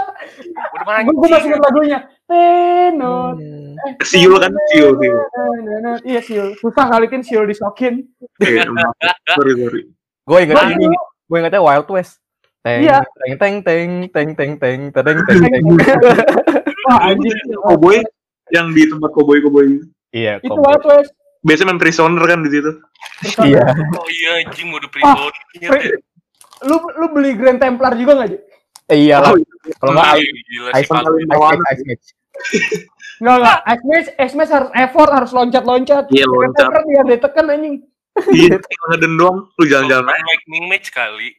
[0.86, 2.00] Mode Gue gue masih ingat lagunya.
[2.24, 3.36] Tenot.
[3.36, 3.74] Hmm.
[4.02, 5.20] Siul kan siul siul.
[6.04, 6.50] Iya, siul.
[6.56, 8.04] Susah kali kan siul disokin.
[8.38, 8.94] Iya, maaf.
[9.34, 9.82] sorry sorry.
[10.22, 10.86] Gue inget Gua ini.
[11.26, 12.20] Gue ingetnya Wild West.
[12.60, 13.00] Teng, Iya.
[13.16, 15.66] teng, teng, teng, teng, teng, teng, teng, teng, teng.
[16.88, 17.36] Wah, anjing.
[17.60, 18.00] Cowboy
[18.50, 19.38] yang di tempat cowboy
[20.10, 20.64] Iya, Itu kok.
[20.64, 21.12] Wild West.
[21.38, 22.72] biasanya main prisoner kan di situ
[23.40, 23.64] Iya.
[23.94, 25.32] Oh iya anjing mode prison.
[25.54, 26.00] Iya, Pri-
[26.64, 28.38] Lu lu beli Grand Templar juga nggak, Ji?
[28.88, 29.30] Eh, iya lah.
[29.30, 29.40] Oh,
[29.78, 30.94] Kalau nggak Iya, Ice sih
[31.28, 32.06] Match, Ice Match.
[33.18, 33.58] Nggak, nggak.
[33.68, 36.04] Ice Match, Ice Match harus effort, harus loncat-loncat.
[36.10, 36.58] Iya, Grand loncat.
[36.58, 37.76] Templar biar ditekan anjing.
[38.34, 41.38] iya tinggal ngeden doang lu jalan-jalan lightning match kali.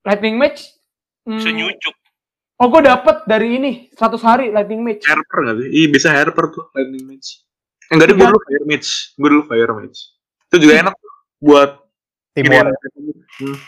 [0.00, 0.72] Lightning Match.
[1.22, 1.92] hmm, Bisa nyucuk.
[2.58, 5.06] Oh, gue dapet dari ini 100 hari Lightning Match.
[5.06, 7.28] Harper nggak sih iya bisa Harper tuh lightning match
[7.88, 8.28] enggak deh gue Iya.
[8.28, 9.98] dulu fire match gue dulu fire match
[10.44, 10.94] itu juga enak
[11.38, 11.70] buat
[12.34, 12.70] Timur.
[13.38, 13.58] Hmm.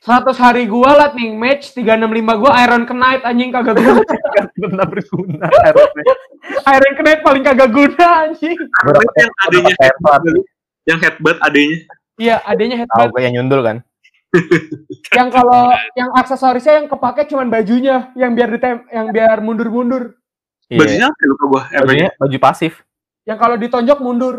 [0.00, 4.04] 100 hari gua Lightning Match, 365 gua Iron Knight anjing kagak guna.
[4.62, 5.48] Benar berguna.
[6.68, 8.54] Iron Knight paling kagak guna anjing.
[8.54, 10.22] Gue yang adanya headbutt.
[10.84, 11.76] yang headbutt adanya
[12.14, 13.10] Iya, adanya Tahu headband.
[13.10, 13.76] gue yang nyundul kan?
[15.18, 20.18] Yang kalau yang aksesorisnya yang kepake cuman bajunya, yang biar ditem yang biar mundur-mundur.
[20.66, 20.80] Iya.
[20.80, 22.72] bajunya apa ya, lupa gue Bajunya baju pasif.
[23.28, 24.34] Yang kalau ditonjok mundur.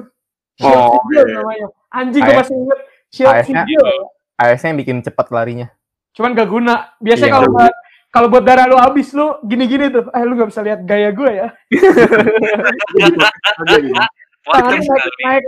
[0.60, 1.36] Shield Oh, Sigil iya.
[1.40, 1.68] namanya.
[1.92, 2.80] Anjing gua AS masih inget.
[3.12, 3.86] Shield AS-nya Sigil.
[4.36, 5.68] AS-nya yang bikin cepat larinya.
[6.16, 6.76] Cuman gak guna.
[7.00, 7.76] Biasanya Iya, kalau gak buat
[8.16, 10.08] kalau buat darah lu habis lu gini-gini tuh.
[10.16, 11.48] Eh lu gak bisa lihat gaya gue ya.
[14.46, 14.86] Naik,
[15.26, 15.44] naik.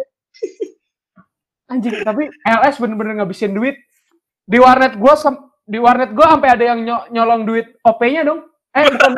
[1.70, 3.78] Anjing, tapi LS bener-bener ngabisin duit.
[4.48, 8.48] Di warnet gua sem- di warnet gua sampai ada yang nyo- nyolong duit OP-nya dong.
[8.72, 9.12] Eh, bukan.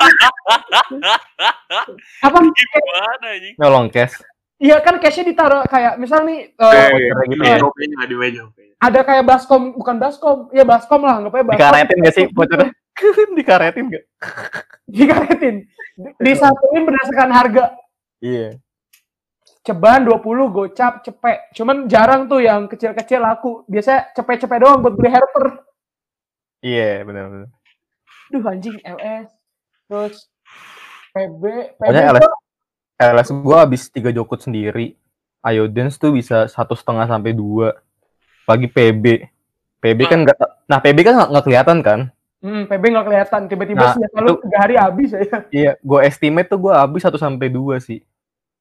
[2.22, 2.38] Apa?
[2.42, 3.56] Gimana anjing?
[3.56, 4.18] Nyolong cash.
[4.58, 7.64] Iya kan cashnya ditaruh kayak misal nih eh, Eh, gitu iya, ya.
[7.64, 8.76] Nggak di meja OP-nya.
[8.78, 12.70] ada kayak baskom bukan baskom ya baskom lah anggapnya baskom Dikaretin gak sih vouchernya?
[13.38, 14.04] Dikaretin gak?
[14.86, 15.56] dikaretin
[15.96, 17.66] Di- disatuin berdasarkan harga
[18.20, 18.56] Iya.
[19.70, 20.18] Ceban 20
[20.50, 25.46] gocap cepek cuman jarang tuh yang kecil-kecil laku biasanya cepek-cepek doang buat beli helper
[26.60, 27.48] Iya, benar-benar.
[28.28, 29.30] duh anjing LS
[29.86, 30.28] terus
[31.10, 32.28] PB PB Pokoknya LS,
[33.00, 34.94] LS gua habis tiga jokut sendiri.
[35.40, 37.80] Ayo dance tuh bisa satu setengah sampai dua.
[38.44, 39.24] Pagi PB.
[39.80, 42.00] PB kan nggak, nah PB kan nggak- kelihatan kan?
[42.40, 46.48] hmm, PB nggak kelihatan tiba-tiba Nah, sih lalu tiga hari habis ya Iya, gua estimate
[46.48, 48.04] tuh gua habis satu sampai dua sih.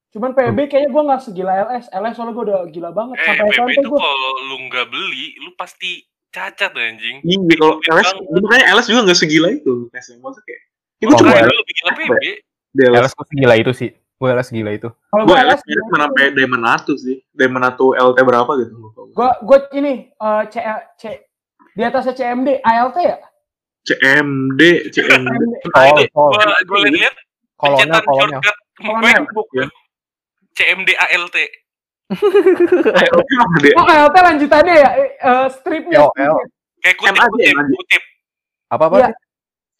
[0.08, 3.52] Cuman PB kayaknya gua nggak segila LS LS soalnya gua udah gila banget Eh, sampai
[3.52, 6.00] PB tuh gua kalau lu nggak beli, lu pasti
[6.32, 7.20] cacat anjing.
[7.24, 8.08] Iya, kalau LS,
[8.40, 9.74] makanya LS juga nggak segila itu.
[9.92, 10.62] Tesnya maksudnya kayak,
[11.00, 12.24] itu Oh, cuma lebih gila PB.
[12.78, 13.00] LS.
[13.04, 13.90] LS gua segila itu sih.
[14.18, 14.88] Gua LS gila itu.
[14.90, 17.16] kalau Gue gua LS LS mana sampai Diamond 1 sih.
[17.36, 18.72] Diamond 1 LT berapa gitu.
[19.12, 20.54] gua gua ini eh, C,
[20.96, 21.02] C
[21.78, 23.18] di atasnya CMD ALT ya
[23.86, 25.32] CMD, CMD.
[25.72, 26.34] Nah, itu kol.
[26.68, 27.14] gua lihat
[27.58, 28.40] Kolonel, kolonel.
[28.78, 29.68] Kolonel.
[30.58, 31.36] CMD ALT.
[33.78, 34.90] oh, ALT lanjutannya ya
[35.22, 36.10] uh, stripnya.
[36.82, 38.02] Kayak kutip, kutip, kutip.
[38.74, 38.96] Apa apa?
[38.98, 39.10] Ya.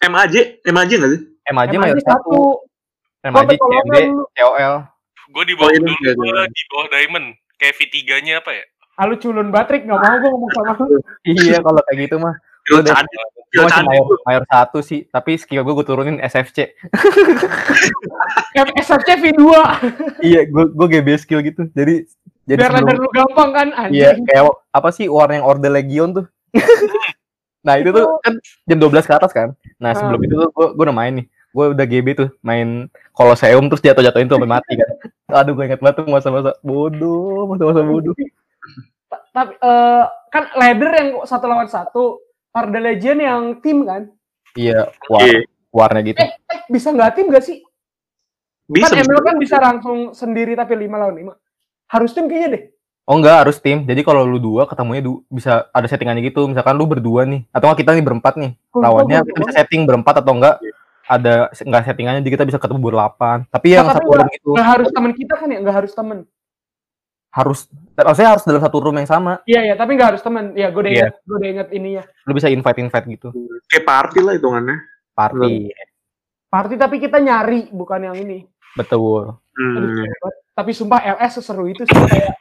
[0.06, 1.22] MAJ, MAJ enggak sih?
[1.50, 2.62] MAJ mayoritas satu.
[3.26, 3.96] MAJ, CMD,
[4.38, 4.74] COL.
[5.28, 7.26] Gue di bawah oh, iya, dulu, iya, iya, di bawah Diamond.
[7.58, 8.64] Kayak V3-nya apa ya?
[8.98, 10.98] Alu culun batrik, gak mau gue ngomong sama lu.
[11.28, 12.34] iya, kalau kayak gitu mah.
[12.68, 12.92] Masih
[13.66, 16.76] candi mayor, satu sih, tapi skill gue gue turunin SFC.
[18.76, 19.42] SFC V2
[20.20, 21.64] iya, gue gue GB skill gitu.
[21.72, 22.04] Jadi
[22.44, 26.10] jadi biar sebelum- lu gampang kan Iya, anjing kayak apa sih warna yang Orde Legion
[26.14, 26.26] tuh?
[27.66, 28.32] nah, itu tuh kan
[28.64, 29.48] jam 12 ke atas kan.
[29.76, 30.24] Nah, sebelum Ah.
[30.24, 31.26] itu tuh gue gue udah main nih.
[31.48, 34.88] Gue udah GB tuh, main Colosseum terus jatuh-jatuhin tuh sampai mati kan.
[35.34, 38.12] Aduh, gue inget banget tuh masa-masa bodoh, masa-masa bodoh.
[39.08, 42.20] Ta- tapi eh, kan ladder yang satu lawan satu
[42.58, 44.02] Harda Legend yang tim kan?
[44.52, 45.46] Iya, war, Iya.
[45.70, 46.18] warna gitu.
[46.18, 46.30] Eh,
[46.66, 47.62] bisa nggak tim gak sih?
[48.66, 48.92] Bisa.
[48.92, 51.32] kan ML kan bisa langsung sendiri tapi 5 lawan 5.
[51.88, 52.62] Harus tim kayaknya deh.
[53.08, 53.88] Oh enggak, harus tim.
[53.88, 56.44] Jadi kalau lu dua ketemunya du- bisa ada settingannya gitu.
[56.44, 58.52] Misalkan lu berdua nih, atau nggak kita nih berempat nih.
[58.68, 60.60] Gua- Lawannya gua- kita bisa setting berempat atau enggak
[61.08, 63.48] ada nggak settingannya jadi kita bisa ketemu berdelapan.
[63.48, 65.58] Tapi yang Nah, tapi satu room itu Nggak harus temen kita kan ya?
[65.64, 66.18] Nggak harus temen.
[67.38, 69.32] Harus maksudnya harus dalam satu room yang sama.
[69.46, 69.74] Iya, iya.
[69.78, 70.52] Tapi nggak harus temen.
[70.52, 70.98] Iya, gue udah Iya.
[71.06, 71.14] inget.
[71.22, 72.02] Gue udah inget ininya.
[72.26, 73.28] Lu bisa invite-invite gitu.
[73.70, 74.76] Kayak party lah hitungannya.
[75.14, 75.54] Party.
[76.48, 78.42] Party tapi kita nyari, bukan yang ini.
[78.74, 79.38] Betul.
[79.54, 80.02] Aduh, Hmm.
[80.02, 80.34] hebat.
[80.54, 82.34] Tapi sumpah LS seseru itu sih kayak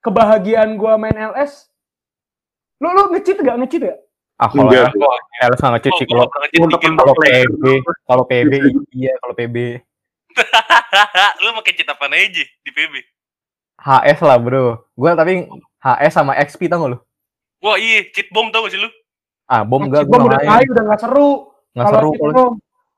[0.00, 1.72] kebahagiaan gua main LS.
[2.76, 3.98] Lu lu ngecit gak ngecit gak?
[4.34, 4.90] Ah kalau Enggak.
[5.40, 6.46] LS nggak ngecit Oh, sih gua kalau
[6.98, 7.62] kalau PB
[8.02, 8.52] kalau PB
[8.90, 9.56] iya kalau PB
[11.42, 12.94] Lu pakai cheat apa aja di PB?
[13.78, 14.84] HS lah bro.
[14.94, 15.46] Gue tapi
[15.82, 16.98] HS sama XP tau gak lu?
[17.64, 18.88] Wah iya, cheat bomb tau gak sih lu?
[19.44, 21.30] Ah bom enggak Ngecit gue bom udah kayu udah nggak seru.
[21.76, 22.48] Nggak Kalau seru kalau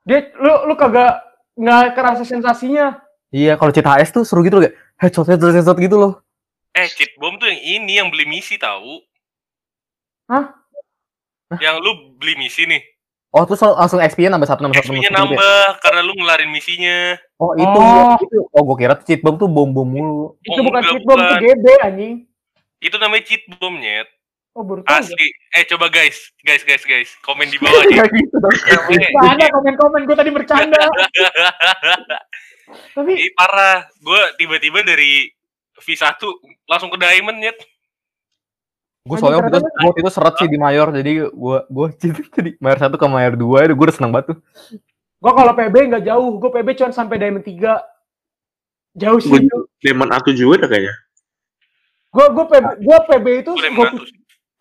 [0.07, 1.13] Dia lu lu kagak
[1.59, 3.03] nggak kerasa sensasinya.
[3.35, 6.13] Iya kalau cheat HS tuh seru gitu loh kayak headshot headshot headshot gitu loh.
[6.77, 9.03] Eh, cheat bomb tuh yang ini yang beli misi tahu.
[10.31, 10.55] Hah?
[11.59, 12.83] Yang lu beli misi nih.
[13.37, 15.45] Oh terus langsung XP-nya nambah satu nambah satu XP-nya nambah satu gitu ya?
[15.45, 16.97] nambah karena lu ngelarin misinya.
[17.37, 17.77] Oh itu Oh.
[17.77, 18.39] iya, itu.
[18.49, 20.25] Oh gue kira cheat bomb tuh bom bom mulu.
[20.41, 21.35] Itu Oh, bukan cheat bom, itu.
[21.45, 22.15] GB anjing.
[22.79, 24.09] Itu namanya cheat bomb nyet.
[24.53, 24.97] Oh, baru gua.
[24.97, 25.27] Asli.
[25.53, 28.03] Eh coba guys, guys guys guys, komen di bawah aja.
[28.03, 28.57] Kayak gitu dong.
[29.21, 30.81] Ada komen-komen, gue tadi bercanda.
[32.97, 33.85] Tapi Ih, parah.
[33.99, 35.29] Gue tiba-tiba dari
[35.77, 36.17] V1
[36.65, 37.57] langsung ke Diamond nyet.
[39.07, 41.87] Gue soalnya waktu itu, waktu itu seret sih di Mayor jadi gue gue
[42.37, 44.39] jadi Mayor satu ke Mayor dua itu gue udah seneng banget tuh.
[45.17, 49.01] gue kalau PB nggak jauh, gue PB cuma sampai Diamond 3.
[49.01, 49.33] Jauh sih.
[49.33, 49.49] Gue
[49.81, 50.95] Demon A7 ada kayaknya.
[52.13, 53.53] Gue gue PB, gue PB itu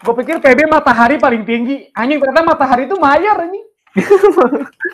[0.06, 1.90] Gue pikir PB matahari paling tinggi.
[1.96, 3.66] Anjing ternyata matahari itu mayar anjing.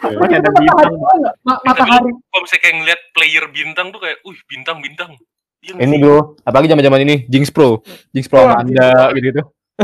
[0.01, 1.59] Ternyata matahari bintang.
[1.65, 2.09] matahari.
[2.13, 5.11] Kalau misalnya kayak ngeliat player bintang tuh kayak, uh bintang-bintang.
[5.13, 5.31] Iya nggak
[5.62, 9.41] Ini bro, apalagi zaman-zaman ini Jinx Pro, Jinx Pro Wah, Amanda gitu gitu.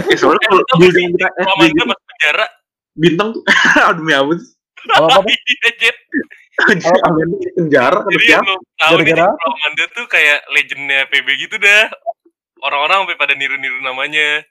[0.10, 2.46] Eh soalnya kalau building kita eh, Kalau building Amanda masuk penjara,
[2.98, 3.44] bintang tuh
[3.86, 4.50] aduh demi apa sih?
[4.98, 5.30] Apa apa?
[5.30, 5.94] iya.
[7.06, 8.48] Amanda di penjara Jadi yang
[8.82, 11.94] tahu nih, kalau Amanda tuh kayak legendnya PB gitu dah.
[12.66, 14.42] Orang-orang sampai pada niru-niru namanya.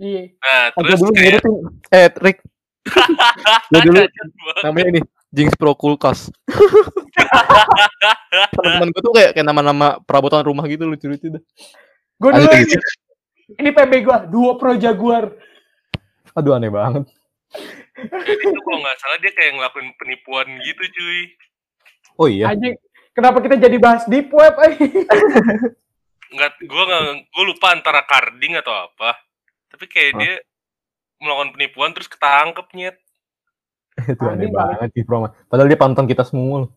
[0.00, 0.32] Iya.
[0.32, 1.44] Nah, terus dulu kayak
[1.92, 2.40] eh Rick,
[3.84, 4.00] dulu
[4.64, 6.30] namanya ini Jinx Pro Kulkas.
[8.50, 11.42] Teman-teman gue tuh kayak kayak nama-nama perabotan rumah gitu lucu-lucu dah.
[12.20, 12.76] Gue dulu ini,
[13.56, 15.30] ini PB gue, duo Pro Jaguar.
[16.34, 17.06] Aduh aneh banget.
[18.00, 21.20] Jadi itu kalau nggak salah dia kayak ngelakuin penipuan gitu cuy.
[22.18, 22.52] Oh iya.
[22.52, 22.76] Anjing,
[23.14, 24.54] kenapa kita jadi bahas deep web?
[24.66, 24.74] eh?
[26.30, 29.18] Nggak, gue nggak, gue lupa antara carding atau apa.
[29.70, 30.18] Tapi kayak Hah?
[30.22, 30.34] dia
[31.20, 32.96] melakukan penipuan terus ketangkep nyet.
[33.98, 34.76] Itu aneh Anjing banget.
[34.78, 35.26] banget sih Pro.
[35.48, 36.70] Padahal dia panton kita semua loh.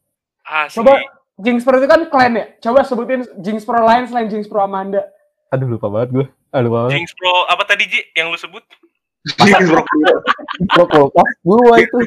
[0.43, 0.81] Asli.
[0.81, 0.93] Coba
[1.39, 2.45] Jinx Pro itu kan klan ya?
[2.59, 5.05] Coba sebutin Jinx Pro lain selain Jinx Pro Amanda.
[5.53, 6.25] Aduh lupa banget gue.
[6.51, 6.99] Ah lupa banget.
[6.99, 8.63] Jinx Pro apa tadi Ji yang lu sebut?
[9.39, 9.81] Jinx Pro.
[10.73, 11.97] Pro Kulkas gua itu.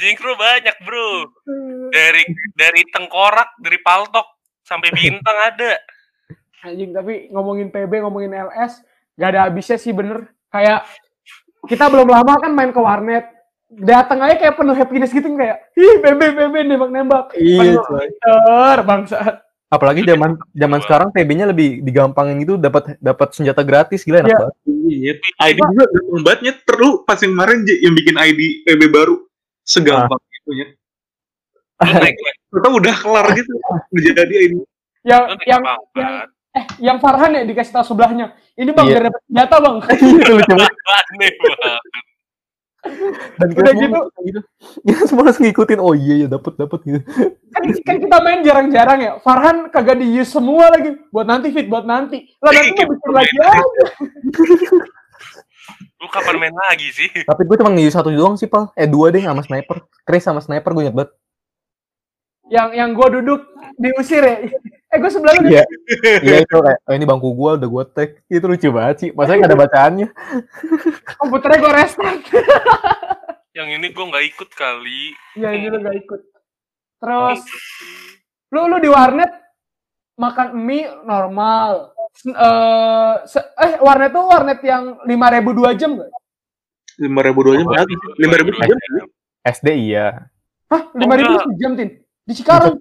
[0.00, 1.08] Jinx Pro banyak bro.
[1.92, 2.24] Dari
[2.56, 4.26] dari tengkorak, dari paltok
[4.64, 5.76] sampai bintang ada.
[6.66, 8.82] Anjing, tapi ngomongin PB, ngomongin LS,
[9.14, 10.34] gak ada habisnya sih bener.
[10.50, 10.88] Kayak
[11.66, 13.26] kita belum lama kan main ke warnet.
[13.66, 17.34] Datang aja kayak penuh happiness gitu kayak, ih PB, PB, nembak-nembak.
[17.34, 17.98] Iya, Penuh coy.
[17.98, 19.34] Twitter, bangsat.
[19.66, 24.38] Apalagi zaman zaman sekarang PB-nya lebih digampangin gitu dapat dapat senjata gratis gila enak Iya.
[24.38, 24.54] banget.
[24.86, 25.12] Iya,
[25.50, 26.56] ID juga gampang banget.
[26.62, 29.14] Perlu pas yang kemarin yang bikin ID PB baru
[29.66, 30.70] segampang itu nyet.
[31.82, 33.52] Lu naik Ternyata udah kelar gitu.
[33.90, 34.34] Udah jadi.
[35.02, 36.26] Yang, lu naik yang, yang, pangkat.
[36.56, 38.32] Eh, yang Farhan ya dikasih tahu sebelahnya.
[38.56, 38.92] Ini bang, Iya.
[38.96, 39.76] biar dapat senjata bang.
[40.20, 40.74] Itu lucu banget.
[43.36, 43.98] Dan kita Udah gitu.
[44.22, 44.40] gitu.
[44.86, 45.80] Ya semua langsung ngikutin.
[45.82, 47.00] Oh iya ya dapat dapat gitu.
[47.50, 49.12] kan, kan kita main jarang-jarang ya.
[49.20, 50.94] Farhan kagak di use semua lagi.
[51.10, 52.30] Buat nanti fit, buat nanti.
[52.38, 53.58] Lah nanti mau bikin lagi aja.
[55.98, 57.08] Lu kapan main lagi sih?
[57.26, 58.70] Tapi gue cuma nge satu doang sih, Pal.
[58.78, 59.82] Eh, dua deh sama sniper.
[60.06, 61.10] Chris sama sniper gue inget banget.
[62.46, 63.40] Yang yang gue duduk
[63.76, 64.36] diusir ya.
[64.86, 65.50] Eh gue sebelah lu.
[65.50, 65.66] Iya.
[66.22, 68.10] Iya itu kayak, oh, ini bangku gue udah gue tag.
[68.30, 69.10] Itu lucu banget sih.
[69.10, 70.08] Masanya gak ada bacaannya.
[71.20, 72.22] komputernya gue restart.
[73.58, 75.10] Yang ini gue nggak ikut kali.
[75.34, 76.20] ya ini lu gak ikut.
[77.02, 77.40] Terus
[78.46, 79.32] lu lu di warnet
[80.14, 81.90] makan mie normal.
[83.26, 85.10] S- eh, warnet tuh warnet yang 5000
[85.50, 86.10] dua jam gak?
[86.96, 87.66] Lima ribu dua jam?
[88.16, 88.78] Lima ribu jam.
[89.42, 90.30] SD iya.
[90.70, 91.46] Hah, Oh, 5000 enggak.
[91.50, 91.90] sejam tin?
[92.26, 92.76] Di Cikarang.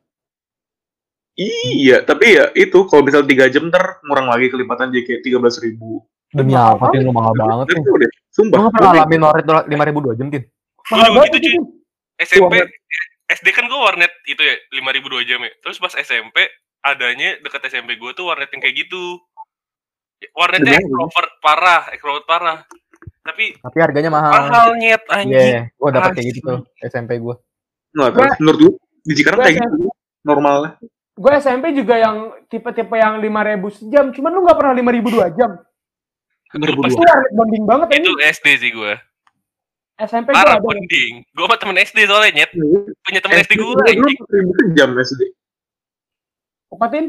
[1.36, 5.38] Iya, tapi ya itu kalau misal tiga jam ntar ngurang lagi kelipatan jadi kayak tiga
[5.38, 6.00] belas ribu.
[6.32, 7.80] Demi Mahal apa sih lu mahal banget sih.
[8.34, 8.58] sumpah.
[8.60, 10.44] Lu pernah ngalamin warnet lima ribu dua jam, Tin?
[10.92, 11.62] Mahal juga banget gitu, itu.
[12.16, 12.70] SMP Warnet.
[13.26, 15.52] SD kan gue warnet itu ya 5000 dua jam ya.
[15.60, 16.38] Terus pas SMP
[16.80, 19.20] adanya dekat SMP gue tuh warnet yang kayak gitu.
[20.32, 20.86] Warnetnya Demi apa?
[20.88, 22.58] extrovert parah, extrovert parah.
[23.26, 24.32] Tapi Tapi harganya mahal.
[24.32, 25.54] mahal nyet Iya, anjing.
[25.76, 27.36] gua dapet kayak gitu tuh SMP gua.
[27.92, 28.24] Nggak tahu.
[28.40, 28.74] Menurut gue,
[29.06, 29.88] di Cikarang kayak gitu.
[30.26, 30.82] Normalnya.
[31.16, 32.18] Gue SMP juga yang
[32.50, 33.32] tipe-tipe yang 5000
[33.72, 35.52] sejam, cuman lu nggak pernah 5000 dua jam.
[36.52, 38.26] Lu Itu pasti- warnet bonding banget itu ini.
[38.26, 38.94] SD sih gue.
[39.96, 40.60] SMP gue ada.
[40.60, 41.24] bonding.
[41.32, 42.52] Gue sama temen SD soalnya nyet.
[43.00, 44.18] Punya temen SD gue Dulu anjing.
[44.20, 45.22] 4.000 sejam SD.
[46.68, 47.06] Opatin?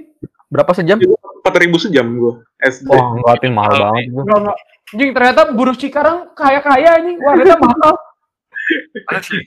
[0.47, 0.99] Berapa sejam?
[1.43, 2.33] 4.000 sejam gue
[2.63, 2.87] SD.
[2.87, 4.05] Wah, enggak Tin, mahal Mahal banget.
[4.13, 4.59] Enggak, enggak.
[4.87, 7.19] Anjing ternyata buruh Cikarang kaya-kaya anjing.
[7.19, 7.95] Warnetnya mahal.
[9.11, 9.43] Asli.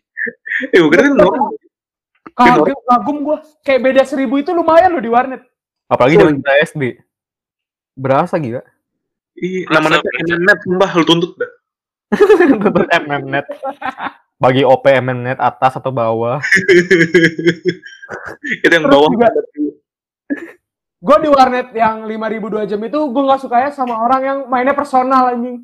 [0.68, 1.56] Eh, gue kira kan normal.
[2.40, 3.38] Kagum, kagum gue.
[3.62, 5.44] Kayak beda seribu itu lumayan loh di warnet.
[5.92, 6.84] Apalagi zaman kita SD.
[7.94, 8.64] Berasa gila.
[9.36, 10.36] Ih, Berasa, namanya berasa.
[10.40, 11.52] net, sumpah lu tuntut dah.
[12.64, 13.46] Tuntut MMNet.
[14.40, 16.40] Bagi OP MMNet atas atau bawah.
[18.64, 19.28] Itu yang Terus bawah juga
[21.00, 24.76] gue di warnet yang 5000 dua jam itu gue nggak sukanya sama orang yang mainnya
[24.76, 25.64] personal anjing.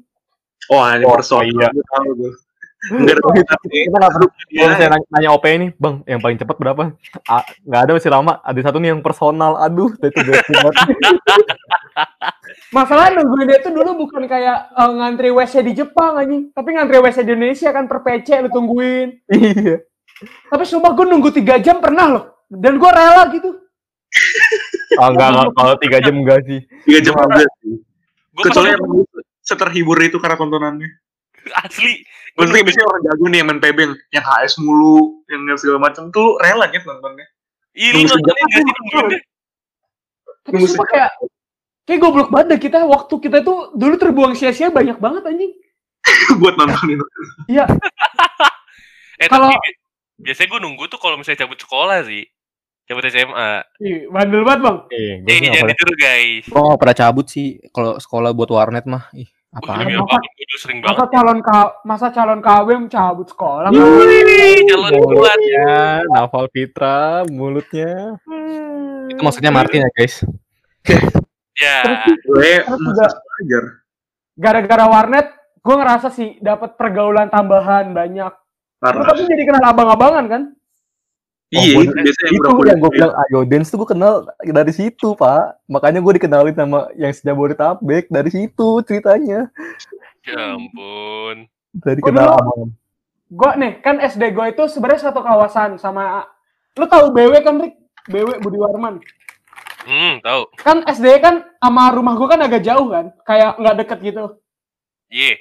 [0.71, 1.43] Oh, ini Oh, personal.
[1.43, 1.67] iya.
[1.75, 2.31] Gue tahu gue.
[2.91, 3.21] Enggak ada
[3.65, 4.67] Kita nggak kalau Iya.
[4.69, 6.83] misalnya nanya, nanya OP ini, bang, yang paling cepat berapa?
[7.25, 8.33] Ah, nggak ada masih lama.
[8.41, 9.57] Ada satu nih yang personal.
[9.57, 10.19] Aduh, itu.
[12.75, 16.99] Masalah nungguin dia itu dulu bukan kayak eh, ngantri WC di Jepang anjing, tapi ngantri
[16.99, 19.07] WC di Indonesia kan per PC lu tungguin.
[19.31, 19.81] Iya.
[20.47, 22.23] Tapi sumpah gue nunggu tiga jam pernah loh.
[22.47, 23.49] Dan gue rela gitu.
[24.95, 25.49] Oh, enggak, enggak.
[25.59, 26.59] Kalau tiga jam enggak sih.
[26.87, 27.83] tiga jam aja sih.
[28.31, 29.03] Gue Kecuali yang
[29.43, 30.87] seterhibur itu karena tontonannya.
[31.67, 31.99] asli.
[32.35, 33.77] Gue tuh biasanya orang jago nih yang main PB
[34.11, 37.23] yang, HS mulu, yang segala macam tuh rela gitu nontonnya.
[37.71, 38.63] Ih, lu nontonnya gak sih?
[40.45, 41.11] Tapi Nunggu sumpah kayak
[41.85, 45.53] kayak goblok banget kita waktu kita tuh dulu terbuang sia-sia banyak banget anjing.
[46.43, 46.99] buat nontonin.
[47.47, 47.65] Iya,
[49.15, 49.47] Eh, Kalau-
[50.15, 52.27] biasanya gue nunggu tuh kalau misalnya cabut sekolah sih.
[52.83, 53.63] Cabut SMA.
[53.79, 54.77] Ih, bandel banget bang.
[54.91, 56.43] Eh, gue Eh, jangan guys.
[56.45, 59.07] gua nggak pernah cabut sih kalau sekolah buat warnet mah.
[59.15, 61.09] Ih, Demi Masa- dulu sering Masa banget.
[61.15, 63.71] calon ka masa calon KW cabut sekolah.
[63.71, 65.39] Wih, calon kuat.
[65.39, 65.71] Mulutnya,
[66.11, 68.19] Naval Fitra, mulutnya.
[69.07, 70.27] Itu maksudnya Martin ya, guys.
[71.55, 72.03] Ya.
[72.27, 73.63] Gue Terus masih juga- belajar.
[74.35, 78.33] Gara-gara warnet, gue ngerasa sih dapat pergaulan tambahan banyak.
[78.83, 80.41] Lu tapi jadi kenal abang-abangan kan?
[81.55, 84.27] Iya, Oh, itu biasanya yang Itu udah yang gue bilang Ayo Dance tuh gue kenal
[84.43, 85.63] dari situ, Pak.
[85.71, 89.47] Makanya gue dikenalin sama yang sejabodetabek dari situ ceritanya.
[90.27, 91.47] Ya ampun.
[91.79, 92.75] Dari Oh, kenal abang.
[93.31, 96.27] Gue nih, kan SD gue itu sebenarnya satu kawasan sama...
[96.75, 97.75] Lu tahu BW kan, Rik?
[98.11, 98.99] BW Budi Warman.
[99.85, 100.49] Hmm, tahu.
[100.59, 103.13] Kan SD kan sama rumah gue kan agak jauh kan?
[103.23, 104.25] Kayak nggak deket gitu.
[105.13, 105.37] Ye.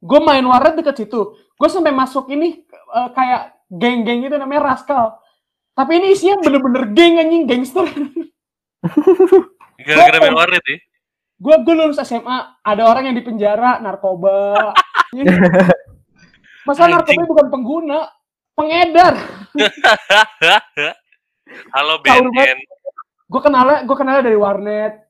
[0.00, 1.34] Gue main warnet deket situ.
[1.34, 5.16] Gue sampai masuk ini eh, kayak geng-geng itu namanya Rascal.
[5.72, 7.86] Tapi ini isinya bener-bener geng anjing, gangster.
[9.80, 10.76] Gara-gara main warnet ya.
[11.36, 14.76] gue gue lulus SMA ada orang yang di penjara narkoba
[16.68, 16.92] masa Anjing.
[16.92, 18.00] narkoba bukan pengguna
[18.52, 19.16] pengedar
[21.72, 22.58] Halo BNN.
[23.24, 25.00] gue kenalnya gue kenalnya dari warnet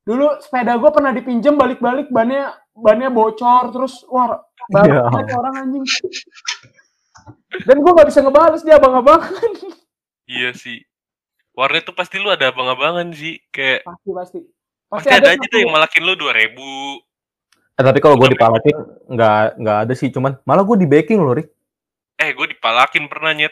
[0.00, 4.38] dulu sepeda gue pernah dipinjem balik-balik bannya bannya bocor terus wah
[4.70, 5.02] Ya.
[5.10, 5.82] banget orang anjing
[7.60, 9.20] dan gue nggak bisa ngebales dia abang-abang
[10.24, 10.78] Iya sih.
[11.50, 13.42] Warnet tuh pasti lu ada abang-abangan sih.
[13.48, 14.38] Kayak pasti pasti
[14.86, 17.02] pasti ada aja satu- tuh yang malakin lu 2000.
[17.74, 18.76] Eh, tapi kalau gue dipalakin
[19.08, 21.50] nggak nggak ada sih, cuman malah gue di backing loh, Rik.
[22.16, 23.50] Eh, gue dipalakin pernah nyet.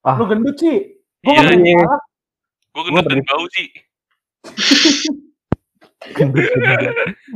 [0.00, 1.76] lu gendut sih gue Iya, iya.
[1.76, 2.02] dipalak.
[2.70, 3.66] Gue gendut dan bau sih.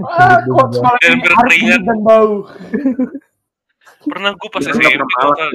[0.02, 0.66] ah, kok
[0.98, 1.80] Dan berkeringat.
[1.80, 2.32] gendut dan bau
[4.04, 5.48] Pernah gue pas Ya, SMP nggak pernah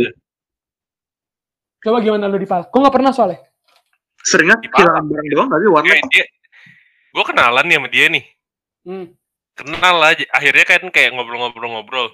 [1.79, 3.39] coba gimana lu dipalak gue nggak pernah soalnya
[4.19, 6.25] Seringnya kehilangan barang doang tapi warnet Kayak dia,
[7.15, 8.25] gue kenalan nih sama dia nih.
[8.85, 9.05] hmm.
[9.59, 10.23] Kenal aja.
[10.31, 12.07] Akhirnya kan kayak ngobrol-ngobrol-ngobrol.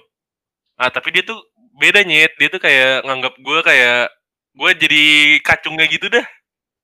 [0.74, 1.38] Ah, tapi dia tuh
[1.78, 2.34] beda nyet.
[2.42, 4.10] Dia tuh kayak nganggap gue kayak
[4.50, 5.02] gue jadi
[5.46, 6.26] kacungnya gitu dah.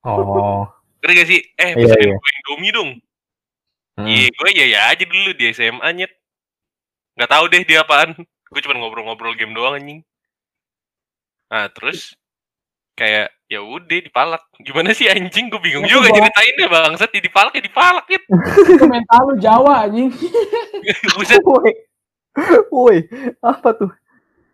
[0.06, 0.70] Oh.
[1.02, 1.40] Ngerti gak sih?
[1.58, 2.14] Eh, Iya, pesenin iya.
[2.14, 2.90] gue Indomie dong.
[3.98, 4.06] Hmm.
[4.06, 6.12] Iya, gue iya ya aja dulu di SMA nyet.
[7.18, 8.14] Gak tahu deh dia apaan.
[8.52, 10.04] Gue cuma ngobrol-ngobrol game doang anjing.
[11.48, 12.12] Nah, terus
[12.92, 14.44] kayak ya udah dipalak.
[14.58, 15.48] Gimana sih anjing?
[15.48, 18.20] Gue bingung Itu juga gua- ceritain deh bangsat ya dipalak ya dipalak ya.
[18.76, 20.12] itu mental lu Jawa anjing
[21.16, 21.40] Buset.
[21.42, 21.72] Woi.
[22.68, 22.96] Woi,
[23.38, 23.90] apa tuh?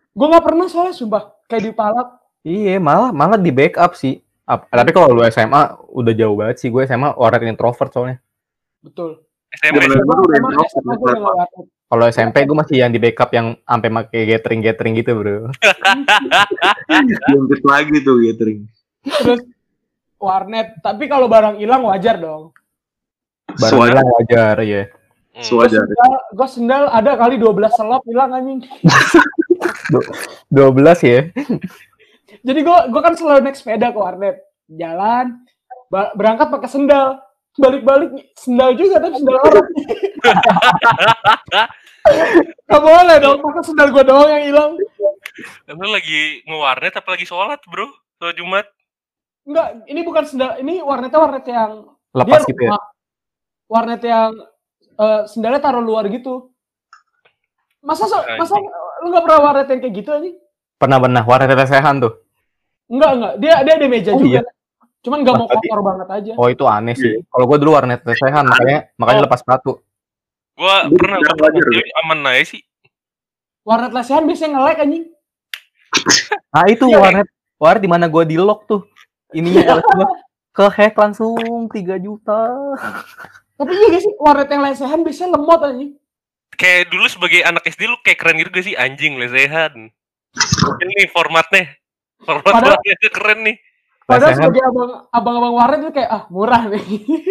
[0.09, 2.07] gue nggak pernah soalnya sumpah kayak dipalak
[2.41, 4.19] Iya, malah malah di backup sih.
[4.43, 6.67] Ap- tapi kalau lu SMA udah jauh banget sih.
[6.67, 8.19] Gue SMA orang introvert soalnya.
[8.79, 9.23] betul.
[9.55, 11.67] Zaman gua udah Emang introvert, SMA gue udah nggak warnet.
[11.89, 15.49] Kalau SMP gue masih yang di backup yang sampai make gathering gathering gitu bro.
[17.33, 18.69] Diungkit lagi tuh gathering.
[19.01, 19.41] Terus
[20.21, 20.77] warnet.
[20.85, 22.53] Tapi kalau barang hilang wajar dong.
[23.57, 24.85] Barang hilang wajar ya.
[25.39, 25.45] Hmm.
[25.45, 25.87] suajar.
[25.87, 28.61] Sendal, gue sendal ada kali 12 selop hilang anjing.
[30.53, 31.19] 12 ya.
[32.45, 34.37] Jadi gue gue kan selalu naik sepeda ke warnet.
[34.69, 35.41] Jalan,
[35.89, 37.17] berangkat pakai sendal.
[37.57, 39.69] Balik-balik sendal juga tapi sendal orang.
[42.65, 44.71] Gak boleh dong, pakai sendal gue doang yang hilang.
[45.67, 47.89] Lu lagi ngewarnet apa lagi sholat bro?
[48.17, 48.65] Sholat Jumat?
[49.45, 51.71] Enggak, ini bukan sendal, ini warnetnya warnet yang
[52.13, 52.77] Lepas gitu ya.
[53.65, 54.29] Warnet yang
[54.95, 56.53] eh, sendalnya taruh luar gitu.
[57.79, 58.59] Masa so, masa
[59.01, 60.29] lu nggak pernah warnet yang kayak gitu aja?
[60.77, 62.13] Pernah pernah warnet lesehan tuh.
[62.89, 63.33] Enggak, enggak.
[63.41, 64.29] Dia dia ada meja Oh, juga.
[64.29, 64.41] iya?
[64.99, 66.31] Cuman nggak mau kotor banget aja.
[66.35, 67.23] Oh itu aneh sih.
[67.23, 69.25] Kalau gue dulu warnet lesehan makanya makanya Oh.
[69.25, 69.71] lepas sepatu.
[70.59, 72.61] Gua Gua pernah gua pernah aman aja sih.
[73.63, 75.05] Warnet lesehan biasanya nge-lag anjing.
[76.49, 78.81] Nah itu Iya, warnet warnet di mana gue di lock tuh.
[79.31, 80.09] Ininya gua
[80.51, 81.37] ke hack langsung
[81.69, 82.41] 3 juta.
[83.59, 85.91] Tapi iya gak sih, warnet yang lesehan biasanya lemot anjing.
[86.51, 89.91] Kayak dulu sebagai anak SD lu kayak keren gitu gak sih anjing lesehan.
[90.35, 91.63] Mungkin nih formatnya.
[92.19, 93.57] Format Padahal- warnetnya keren nih.
[94.03, 94.41] Padahal Lesehan.
[94.41, 96.85] sebagai abang, abang-abang warnet itu kayak, ah murah nih.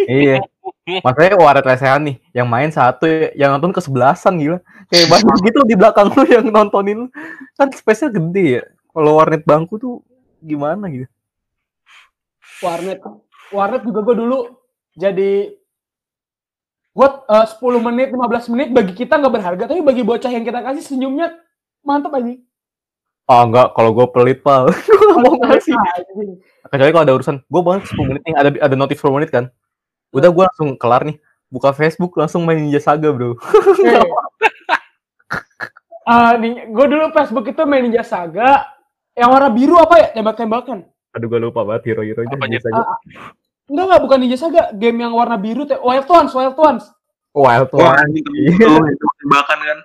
[0.07, 0.37] Iya.
[1.05, 3.05] Maksudnya warnet lesehan nih, yang main satu,
[3.37, 4.57] yang nonton kesebelasan gila.
[4.89, 7.07] Kayak banyak gitu di belakang lu yang nontonin.
[7.55, 8.63] Kan space-nya gede ya.
[8.89, 10.01] Kalau warnet bangku tuh
[10.39, 11.07] gimana gitu.
[12.59, 12.99] warnet.
[13.49, 14.39] Warnet juga gue dulu
[14.99, 15.55] jadi
[16.89, 20.59] gue eh, 10 menit, 15 menit bagi kita nggak berharga, tapi bagi bocah yang kita
[20.59, 21.31] kasih senyumnya
[21.85, 22.35] mantep aja.
[23.29, 24.73] Oh enggak, kalau gue pelit pal.
[24.89, 25.77] Gue gak mau ngasih.
[26.65, 29.53] Kecuali kalau ada urusan, gue banget 10 menit nih, ada ada notif 10 menit kan.
[30.09, 31.17] Udah gue langsung kelar nih.
[31.49, 33.33] Buka Facebook langsung main Ninja Saga bro.
[36.09, 38.65] Eh, nih, gue dulu Facebook itu main Ninja Saga,
[39.13, 40.07] yang warna biru apa ya?
[40.13, 40.85] Tembak-tembakan.
[41.13, 42.61] Aduh gue lupa banget hero-heronya Apa, Ninja?
[42.65, 42.81] Saga.
[43.69, 44.63] Enggak, enggak, bukan Ninja Saga.
[44.73, 46.85] Game yang warna biru, te- Wild Ones, Wild Ones.
[47.29, 48.09] Wild Wah, One.
[48.09, 49.79] anjing itu itu tembakan kan.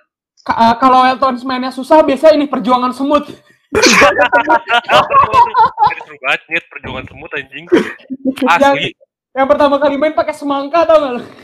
[0.45, 3.29] Ka- eh, kalau Wild Ones mainnya susah, biasanya ini perjuangan semut.
[3.75, 3.91] Ini
[6.07, 7.64] seru banget perjuangan semut anjing.
[8.47, 8.95] Asli.
[9.35, 11.22] Yang pertama kali main pakai semangka tau gak lu?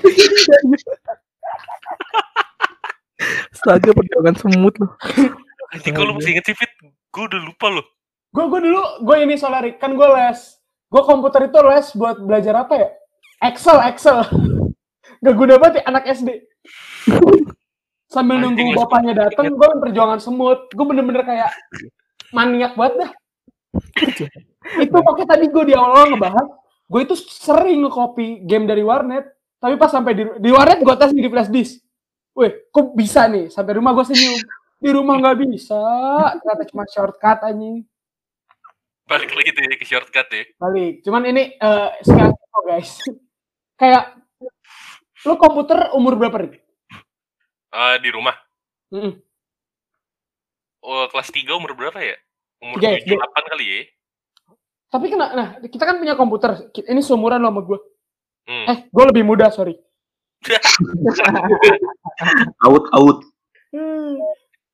[3.61, 4.95] Saga perjuangan semut loh.
[5.75, 7.87] Anjing kalau masih inget sih Fit, gue udah lupa loh.
[8.31, 10.39] Gue gue dulu gue ini soalnya kan gue les.
[10.87, 12.89] Gue komputer itu les buat belajar apa ya?
[13.43, 14.23] Excel, Excel.
[15.27, 16.29] Gak guna banget ya anak SD.
[18.15, 20.67] Sambil nunggu bapaknya datang, gue perjuangan semut.
[20.75, 21.51] Gue bener-bener kayak
[22.35, 23.11] maniak banget dah.
[24.83, 26.47] itu pakai tadi gue di awal ngebahas,
[26.91, 29.31] gue itu sering nge-copy game dari warnet.
[29.63, 31.79] Tapi pas sampai di, di warnet gue tes di flash disk.
[32.35, 33.47] Weh, kok bisa nih?
[33.47, 34.39] Sampai rumah gue senyum.
[34.81, 35.79] Di rumah nggak bisa.
[36.43, 37.87] Ternyata cuma shortcut anjing.
[39.07, 40.43] Balik lagi tuh ya ke shortcut ya.
[40.59, 41.03] balik.
[41.07, 42.99] Cuman ini eh sekarang oh guys.
[43.81, 44.19] Kayak
[45.29, 46.59] lu komputer umur berapa nih?
[47.71, 48.35] Eh, di rumah.
[48.91, 49.15] Mm-mm.
[50.81, 52.17] Oh, kelas 3 umur berapa ya?
[52.65, 53.81] Umur Tiga, 7, 8 kali ya?
[54.91, 56.67] Tapi kena, nah kita kan punya komputer.
[56.75, 57.79] Ini seumuran lo sama gue.
[58.51, 58.67] Hmm.
[58.67, 59.79] Eh, gue lebih muda sorry.
[62.67, 63.19] Out out.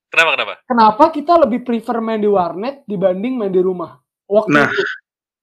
[0.07, 0.53] Kenapa, kenapa?
[0.65, 3.99] Kenapa kita lebih prefer main di warnet dibanding main di rumah?
[4.25, 4.71] Waktu Nah.
[4.71, 4.83] itu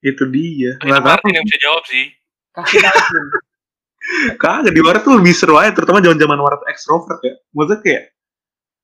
[0.05, 0.77] Itu dia.
[0.83, 1.09] Nggak tahu.
[1.09, 2.05] Martin yang bisa jawab sih.
[2.55, 2.99] kasih tahu.
[2.99, 3.27] Vin.
[4.43, 7.39] Kagak di warnet tuh lebih seru aja, terutama zaman-zaman warnet ekstrovert ya.
[7.57, 8.03] Maksudnya kayak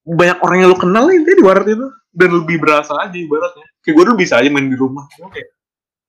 [0.01, 1.86] banyak orang yang lu kenal lah intinya di warnet itu
[2.16, 3.66] dan lebih berasa aja ibaratnya.
[3.84, 5.05] Kayak gue dulu bisa aja main di rumah.
[5.12, 5.49] Kayak,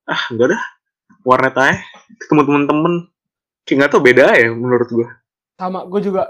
[0.04, 0.62] ah enggak dah,
[1.22, 1.78] warnet aja,
[2.18, 2.92] ketemu temen-temen.
[3.62, 5.08] Kayak nggak tau beda ya menurut gue.
[5.54, 6.26] sama gue juga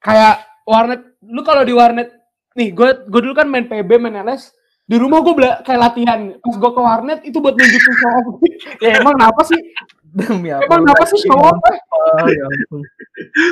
[0.00, 0.34] kayak
[0.64, 1.00] warnet.
[1.20, 2.08] Lu kalau di warnet
[2.56, 4.56] nih, gue gue dulu kan main PB, main LS.
[4.88, 6.32] Di rumah gue bela- kayak latihan.
[6.40, 8.26] Pas gue ke warnet itu buat nunjukin show off.
[8.84, 9.60] ya emang kenapa sih?
[10.08, 10.64] Demi apa?
[10.64, 11.60] Emang kenapa sih show off?
[11.68, 11.76] eh?
[12.32, 12.46] ya.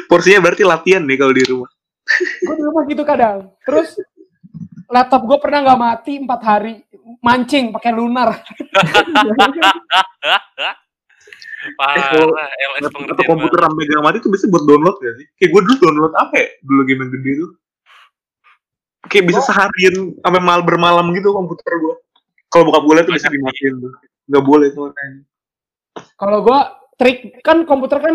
[0.08, 1.68] Porsinya berarti latihan nih kalau di rumah.
[2.16, 3.98] gue di rumah gitu kadang terus
[4.86, 6.86] laptop gue pernah nggak mati empat hari
[7.22, 8.34] mancing pakai lunar
[11.76, 15.26] Parah, kalau- LS Atau komputer sampai gak mati itu biasanya buat download ya sih?
[15.34, 16.46] Kayak gue dulu download apa ya?
[16.62, 17.50] Dulu game yang gede tuh.
[19.06, 21.94] Kayak bisa seharian sampai mal bermalam gitu komputer gue.
[22.46, 23.92] Kalau buka gue tuh bisa dimatiin tuh.
[24.26, 25.20] Gak boleh tuh makanya.
[26.14, 26.60] kalau gue
[26.94, 28.14] trik kan komputer kan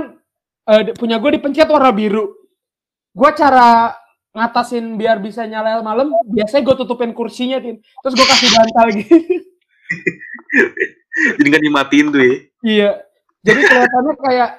[0.69, 2.29] eh, punya gue dipencet warna biru
[3.11, 3.89] gue cara
[4.31, 9.15] ngatasin biar bisa nyala malam biasanya gue tutupin kursinya tin terus gue kasih bantal gitu
[11.11, 12.35] Jadi gak dimatiin tuh ya.
[12.63, 12.91] iya
[13.41, 14.51] jadi kelihatannya kayak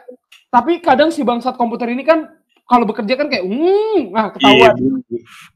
[0.53, 2.29] Tapi kadang si bangsat komputer ini kan
[2.63, 4.75] kalau bekerja kan kayak hmm, nah Iya, ketahuan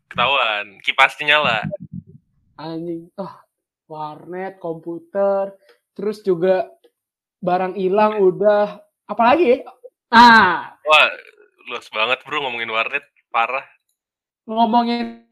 [0.07, 1.59] Ketahuan, kipasnya nyala.
[2.57, 3.13] anjing.
[3.15, 3.45] Ah,
[3.85, 5.53] warnet, komputer,
[5.93, 6.73] terus juga
[7.39, 9.59] barang hilang udah apalagi ya?
[10.09, 11.07] Nah, Wah,
[11.69, 13.69] luas banget bro ngomongin warnet, parah.
[14.47, 15.27] Ngomongin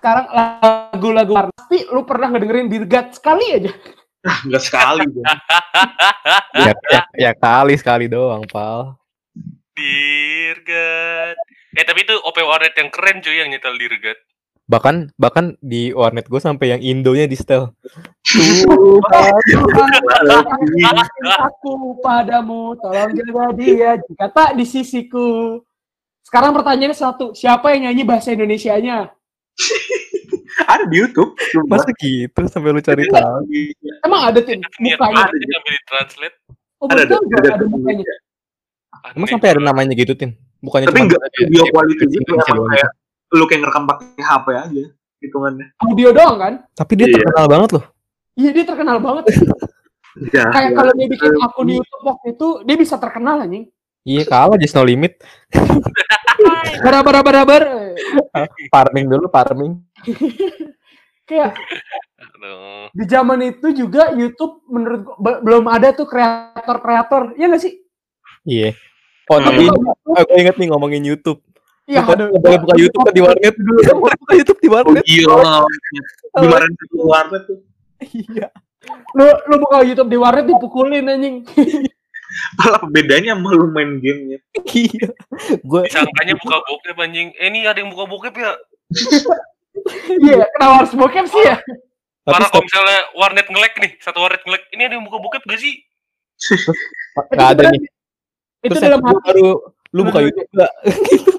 [0.00, 1.32] sekarang lagu-lagu.
[1.52, 3.72] Tapi lu pernah ngedengerin Dirgat sekali aja?
[4.44, 5.04] Enggak sekali.
[5.12, 5.24] gua.
[6.56, 8.96] ya, ya, ya kali sekali doang, pal.
[9.76, 11.36] Dirgat.
[11.74, 14.16] Eh tapi itu OP warnet yang keren cuy yang nyetel Dirgat.
[14.64, 17.76] Bahkan bahkan di warnet gue sampai yang Indonya di setel.
[21.36, 25.60] aku padamu, tolong jaga dia jika tak di sisiku.
[26.24, 29.12] Sekarang pertanyaannya satu, siapa yang nyanyi bahasa Indonesianya?
[30.72, 31.36] Ada di YouTube.
[31.52, 31.82] Sumpah.
[31.82, 33.42] Masa gitu sampai lu cari tahu?
[34.06, 35.26] Emang ada tim Niat mukanya?
[35.26, 36.36] banget sih sambil ditranslate.
[36.78, 38.04] Oh, Ada, ada, ada, ada mukanya?
[39.12, 40.32] Emang sampai ada namanya gitu, Tin?
[40.62, 42.88] Bukannya Tapi cuma enggak video quality gitu kayak
[43.34, 44.84] lu kayak ngerekam pakai HP aja
[45.20, 45.66] hitungannya.
[45.82, 46.52] Audio doang kan?
[46.72, 47.14] Tapi dia Iya.
[47.18, 47.84] terkenal banget loh.
[48.34, 49.24] Iya dia terkenal banget.
[50.30, 50.46] Ya.
[50.46, 53.66] Kayak kalau dia bikin akun YouTube waktu itu dia bisa terkenal anjing.
[54.04, 55.16] Iya kalah just no limit.
[56.84, 57.62] Barabar barabar.
[58.68, 59.80] Farming dulu, farming.
[61.24, 61.56] Kayak
[62.20, 62.92] Aduh.
[62.92, 67.32] di zaman itu juga YouTube menurut gua belum ada tuh kreator-kreator.
[67.34, 67.80] Iya nggak sih?
[68.44, 68.76] Iya.
[69.32, 71.40] Oh tapi Buka aku inget nih ngomongin YouTube.
[71.84, 72.28] Iya, aduh.
[72.28, 73.54] boleh buka YouTube kan di warnet.
[74.20, 75.04] buka YouTube di Oh, warnet.
[75.04, 75.64] gila.
[76.36, 77.58] Gimana itu warnet tuh?
[78.04, 78.46] Iya.
[79.16, 81.36] Lu lu buka YouTube di warnet dipukulin anjing.
[82.58, 84.38] Malah bedanya sama lu main gamenya.
[84.66, 85.08] Iya.
[85.62, 87.28] Gue Disangkanya buka bokep anjing.
[87.38, 88.52] Eh ini ada yang buka bokep ya.
[90.06, 91.58] Iya, kenapa harus bokep sih ya?
[91.58, 94.70] stop kalau misalnya warnet ngelek nih, satu warnet ngelek.
[94.70, 95.82] Ini ada yang buka bokep gak sih?
[97.34, 97.82] nggak ada nih.
[98.62, 99.18] Itu Terus dalam hati.
[99.28, 99.50] baru
[99.90, 100.18] lu buka.
[100.22, 100.72] YouTube enggak?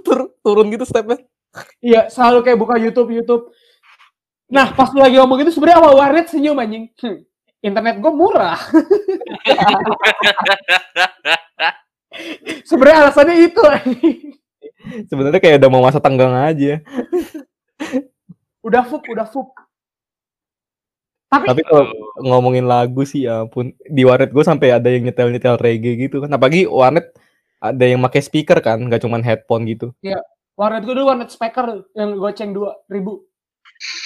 [0.05, 1.17] tur- turun gitu stepnya.
[1.79, 3.43] Iya, selalu kayak buka YouTube YouTube.
[4.51, 6.91] Nah, pas lu lagi ngomong itu sebenarnya awal warnet senyum anjing.
[7.65, 8.61] Internet gue murah.
[12.69, 13.61] sebenarnya alasannya itu.
[15.09, 16.85] Sebenarnya kayak udah mau masa tenggang aja.
[18.61, 19.49] Udah fup, udah fup.
[21.25, 21.89] Tapi, Tapi kalau
[22.21, 26.21] ngomongin lagu sih ya ampun di warnet gue sampai ada yang nyetel nyetel reggae gitu
[26.21, 26.29] kan.
[26.29, 27.17] Apalagi warnet
[27.57, 29.89] ada yang pakai speaker kan, nggak cuman headphone gitu.
[30.55, 33.25] warnet gue dulu warnet speaker yang goceng dua ribu.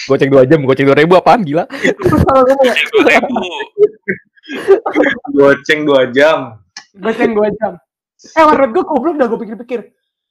[0.10, 1.64] Goceng dua jam, goceng dua ribu apaan gila?
[2.66, 2.74] Ya?
[2.74, 3.38] Dua ribu.
[5.30, 6.58] Goceng 2 jam.
[6.98, 7.78] Goceng dua jam.
[8.20, 9.80] Eh warnet gue goblok dah gue pikir-pikir.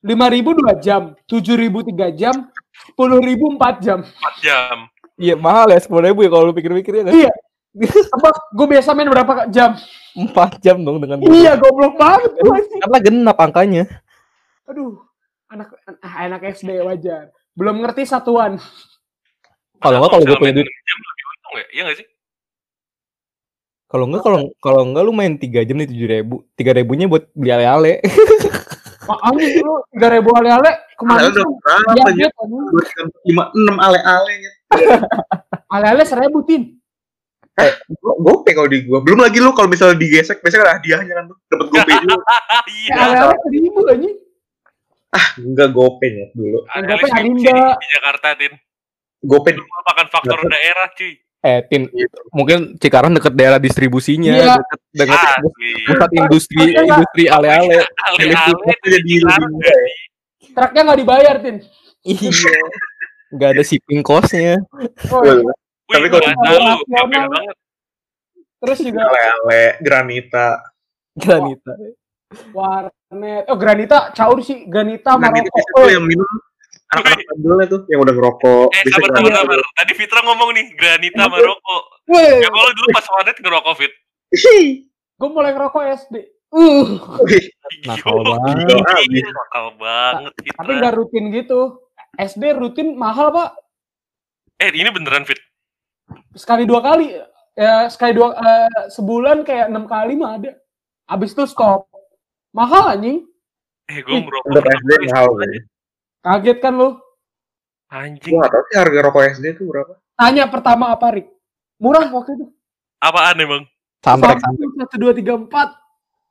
[0.02, 2.50] Lima ribu dua jam, tujuh ribu tiga jam,
[2.86, 4.02] sepuluh ribu empat jam.
[4.02, 4.76] 4 jam.
[5.18, 7.14] Iya mahal ya sepuluh ribu ya kalau lu pikir-pikir ya kan?
[7.14, 7.32] Iya.
[7.78, 9.78] Tebak, gue biasa main berapa jam?
[10.18, 12.78] Empat jam dong dengan Iya, goblok banget gue sih.
[12.82, 13.84] karena genap angkanya.
[14.66, 14.98] Aduh,
[15.46, 17.30] anak ah, anak SD wajar.
[17.54, 18.58] Belum ngerti satuan.
[19.78, 21.66] Kalau nggak kalau gue punya duit, jam lebih untung ya?
[21.70, 22.08] Iya gak sih?
[23.88, 27.24] kalau nggak kalau kalau nggak lu main tiga jam nih tujuh ribu, tiga ribunya buat
[27.32, 28.04] beli ale-ale.
[29.08, 31.40] Makanya lu tiga ribu ale-ale ke mana Padahal sih?
[31.40, 32.28] udah berapa ya?
[33.24, 34.52] lima enam ale-ale ya.
[35.72, 36.76] Ale-ale seribu tin.
[38.20, 39.00] Gope kalau di gua.
[39.00, 41.36] Belum lagi lu kalau misalnya digesek biasanya ada hadiahnya kan tuh.
[41.48, 42.14] Dapat gope juga.
[42.68, 42.92] Iya.
[42.92, 44.16] Ale-ale seribu anjing.
[45.40, 46.58] Enggak gope ya dulu.
[46.60, 47.56] Di- Arinda.
[47.74, 48.52] di Jakarta, Tin.
[49.18, 49.34] Itu
[49.66, 51.12] merupakan faktor daerah, cuy.
[51.38, 51.86] Eh, Tin,
[52.34, 54.58] mungkin Cikarang deket daerah distribusinya, Iya.
[54.58, 55.70] deket, deket Asli.
[55.86, 56.82] pusat industri Iya.
[56.82, 57.78] industri ale-ale.
[58.10, 59.46] Ale-ale jadi jadi.
[60.50, 61.56] Truknya nggak dibayar tin.
[62.02, 62.54] Iya.
[63.30, 64.58] Nggak ada shipping cost-nya.
[65.14, 65.38] Oh, iya.
[65.38, 65.54] Wih,
[65.94, 66.26] Tapi kalau-.
[66.26, 66.76] Nasional.
[67.06, 67.56] Banget.
[68.58, 70.46] Terus juga ale-ale, granita.
[71.14, 71.72] Granita.
[72.52, 73.48] warnet.
[73.48, 74.68] Oh Granita, caur sih.
[74.68, 75.80] Granita Granita Maroko.
[75.80, 76.28] itu yang minum
[76.88, 78.66] anak-anak bandel tuh yang udah ngerokok.
[78.72, 79.40] Eh, sabar, granita.
[79.40, 79.72] sabar, sabar.
[79.76, 81.82] Tadi Fitra ngomong nih, Granita sama rokok.
[82.08, 83.92] Ya kalau dulu pas warnet ngerokok, Fit.
[85.18, 86.16] gue mulai ngerokok SD.
[86.48, 86.96] Uh,
[87.84, 88.80] Nakal banget.
[89.20, 90.78] Nakal banget, tapi Fitra.
[90.80, 91.60] nggak rutin gitu.
[92.16, 93.50] SD rutin mahal pak.
[94.56, 95.38] Eh, ini beneran, Fit.
[96.32, 97.12] Sekali dua kali.
[97.58, 100.56] Ya sekali dua eh, sebulan kayak enam kali mah ada.
[101.04, 101.84] Abis itu stop.
[102.56, 103.28] Mahal anjing.
[103.92, 104.48] Eh, gue merokok.
[104.48, 105.48] Untuk SD mahal kan?
[105.52, 105.62] ya.
[106.28, 107.00] Kaget kan lu?
[107.88, 108.36] Anjing.
[108.36, 109.96] Gua tahu sih harga rokok SD itu berapa.
[110.12, 111.32] Tanya pertama apa Rik?
[111.80, 112.46] Murah waktu itu.
[113.00, 113.64] Apaan emang?
[114.04, 115.72] Sampai Satu, dua, tiga, empat.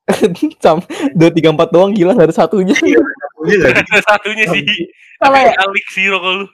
[0.64, 0.86] Sam,
[1.18, 2.78] dua tiga empat doang gila ada satunya.
[2.78, 3.02] Iya?
[3.74, 4.66] Ada satunya sih.
[5.18, 5.54] Salah ya?
[5.66, 6.46] Alik sih rokok lu.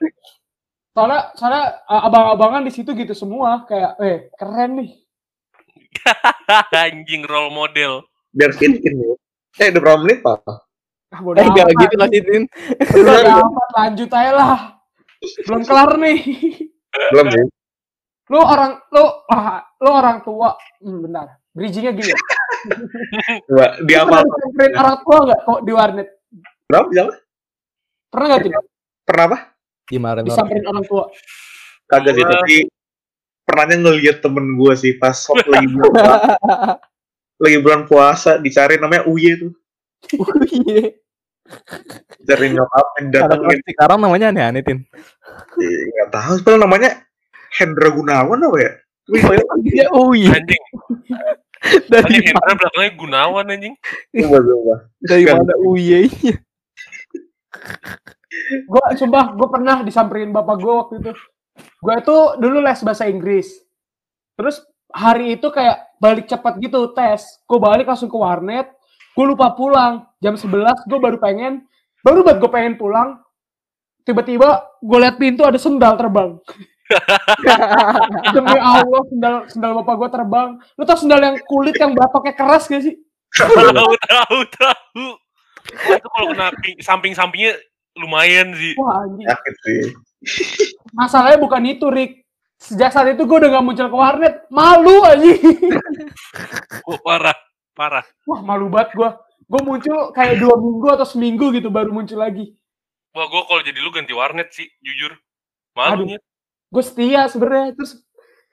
[0.93, 4.91] Soalnya, soalnya uh, abang-abangan di situ gitu semua kayak, eh keren nih.
[6.85, 8.07] Anjing role model.
[8.33, 9.13] biar fit in ya.
[9.61, 10.41] Eh udah berapa menit pak?
[11.13, 11.81] Ah, bodo Eh, gak amat.
[11.85, 12.43] gitu kasih Tin.
[12.89, 14.59] Bodo amat, lanjut aja lah.
[15.45, 16.19] Belum kelar nih.
[17.13, 17.43] Belum ya?
[18.33, 20.57] Lu orang lu ah, lu orang tua.
[20.81, 21.37] Hmm, bentar.
[21.53, 22.11] Bridgingnya gini.
[23.45, 24.09] Coba di apa?
[24.09, 26.07] pernah disamperin orang tua nggak kok di warnet?
[26.65, 27.15] Berapa jalan?
[28.09, 28.53] Pernah nggak Tin?
[29.05, 29.37] Pernah apa?
[29.85, 30.19] Gimana?
[30.25, 31.03] Disamperin orang tua?
[31.85, 32.57] Kagak sih, tapi
[33.43, 36.29] pernahnya ngeliat temen gue sih pas lagi bulan puasa,
[37.37, 39.51] lagi bulan puasa dicari namanya Uye tuh
[40.63, 41.02] Iya.
[42.23, 44.79] Cari nyokap yang datengin sekarang namanya aneh-aneh Tin.
[45.59, 46.91] Nggak tahu sebenarnya namanya
[47.53, 48.73] Hendra Gunawan apa ya
[49.11, 50.31] Iya, oh iya.
[50.31, 50.63] Anjing.
[51.91, 53.75] Dari Anjing Hendra belakangnya Gunawan anjing.
[54.15, 56.07] coba coba dari mana Uye?
[58.67, 61.11] Gue sumpah gue pernah disamperin bapak gue waktu itu.
[61.83, 63.47] Gue itu dulu les bahasa Inggris.
[64.39, 67.43] Terus hari itu kayak balik cepat gitu tes.
[67.43, 68.71] Gue balik langsung ke warnet.
[69.13, 70.09] Gue lupa pulang.
[70.19, 71.65] Jam 11 gue baru pengen.
[72.01, 73.21] Baru banget gue pengen pulang.
[74.03, 76.35] Tiba-tiba gue liat pintu ada sendal terbang.
[78.35, 80.49] Demi Allah sendal sendal bapak gue terbang.
[80.75, 82.99] Lu tau sendal yang kulit yang batoknya keras gak sih?
[83.33, 85.05] Tahu tahu tahu.
[85.63, 87.55] Wah, itu kalau kena pi- samping-sampingnya
[87.95, 88.75] lumayan sih.
[88.75, 89.25] Wah anjing.
[89.25, 89.81] sakit sih
[90.99, 92.27] Masalahnya bukan itu Rick.
[92.59, 94.35] Sejak saat itu gue udah gak muncul ke warnet.
[94.51, 95.39] Malu anjing.
[96.87, 97.35] Oh, parah,
[97.73, 98.05] parah.
[98.25, 99.09] Wah malu banget gue.
[99.43, 102.55] Gue muncul kayak dua minggu atau seminggu gitu baru muncul lagi.
[103.13, 105.13] Wah, gua kalau jadi lu ganti warnet sih, jujur.
[105.77, 106.01] Aduh.
[106.07, 106.17] Malunya.
[106.73, 107.77] Gue setia sebenarnya.
[107.77, 108.01] Terus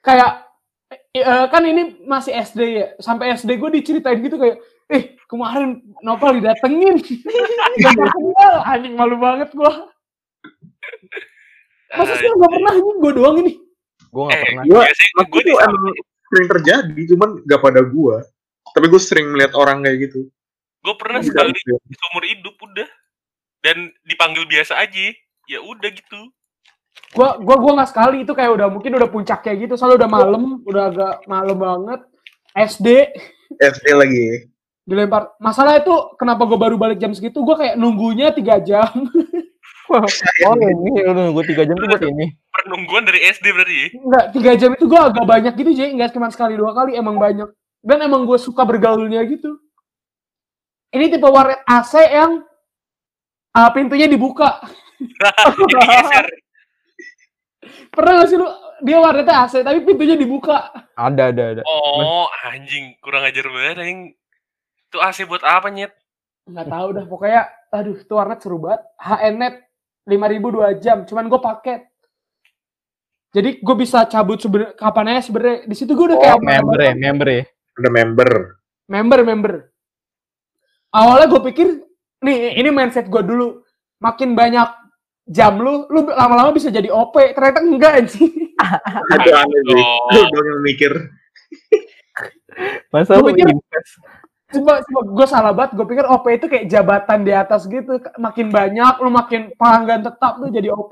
[0.05, 0.45] kayak
[0.93, 2.87] eh, eh, kan ini masih SD ya.
[3.01, 4.61] Sampai SD gue diceritain gitu kayak,
[4.93, 7.01] eh kemarin Nopal didatengin.
[7.81, 9.71] Datengin anjing malu banget gue.
[11.91, 13.53] Masa sih gak pernah anjing gue doang ini.
[14.13, 14.63] Gue gak Eh, pernah.
[15.25, 15.85] Aku gue tuh emang
[16.31, 18.23] sering terjadi cuman gak pada gua
[18.71, 20.27] tapi gue sering melihat orang kayak gitu.
[20.81, 21.53] Gue pernah sekali
[21.93, 22.89] seumur hidup udah.
[23.61, 25.13] Dan dipanggil biasa aja.
[25.45, 26.31] Ya udah gitu.
[27.11, 28.23] gue gua gua nggak sekali.
[28.23, 29.73] Itu kayak udah mungkin udah puncak kayak gitu.
[29.77, 31.99] Soalnya udah malam udah agak malam banget.
[32.55, 32.87] SD
[33.59, 34.49] SD lagi.
[34.87, 35.37] Dilempar.
[35.37, 37.45] Masalah itu kenapa gue baru balik jam segitu?
[37.45, 38.89] Gue kayak nunggunya tiga jam.
[39.91, 42.31] Oh ini lu nunggu 3 jam tuh buat ini.
[42.55, 43.87] Penungguan dari SD berarti ya.
[43.99, 46.95] Enggak, tiga jam itu gue agak banyak gitu jadi nggak cuma sekali dua kali.
[46.95, 47.51] Emang banyak
[47.81, 49.57] dan emang gue suka bergaulnya gitu
[50.93, 52.45] ini tipe warnet AC yang
[53.51, 54.61] ah, pintunya dibuka
[57.93, 58.47] pernah gak sih lu
[58.81, 61.61] dia warnetnya AC tapi pintunya dibuka Ada ada ada.
[61.65, 62.93] Oh, anjing.
[63.01, 64.01] Kurang ajar banget anjing.
[64.85, 65.89] Itu AC buat apa, Nyet?
[66.41, 69.55] nggak tahu dah pokoknya aduh itu warnet seru banget HNet
[70.09, 71.85] 5000 dua jam cuman gue paket
[73.31, 76.79] jadi gue bisa cabut sebenernya kapan aja sebenarnya di situ gue udah kayak Oh, member
[76.81, 77.43] ya, member ya.
[77.77, 78.29] Ada member.
[78.87, 79.53] Member member.
[80.91, 81.67] Awalnya gue pikir
[82.19, 83.63] nih ini mindset gue dulu.
[84.01, 84.67] Makin banyak
[85.29, 88.31] jam lu lu lama-lama bisa jadi OP ternyata enggak anjing.
[89.15, 89.83] Itu aneh sih.
[89.83, 90.09] Oh.
[90.11, 90.91] lu dong yang mikir.
[92.91, 93.55] Masa Gua lu pikir-
[94.51, 95.01] coba, coba.
[95.15, 95.71] Gue salah banget.
[95.79, 97.95] Gue pikir OP itu kayak jabatan di atas gitu.
[98.19, 100.91] Makin banyak lu makin pelanggan tetap lu jadi OP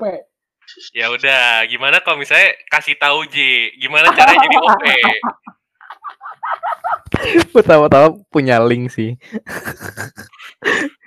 [0.94, 3.36] Ya udah, gimana kalau misalnya kasih tahu J,
[3.74, 4.84] gimana caranya jadi OP?
[7.52, 9.18] Pertama-tama punya link sih.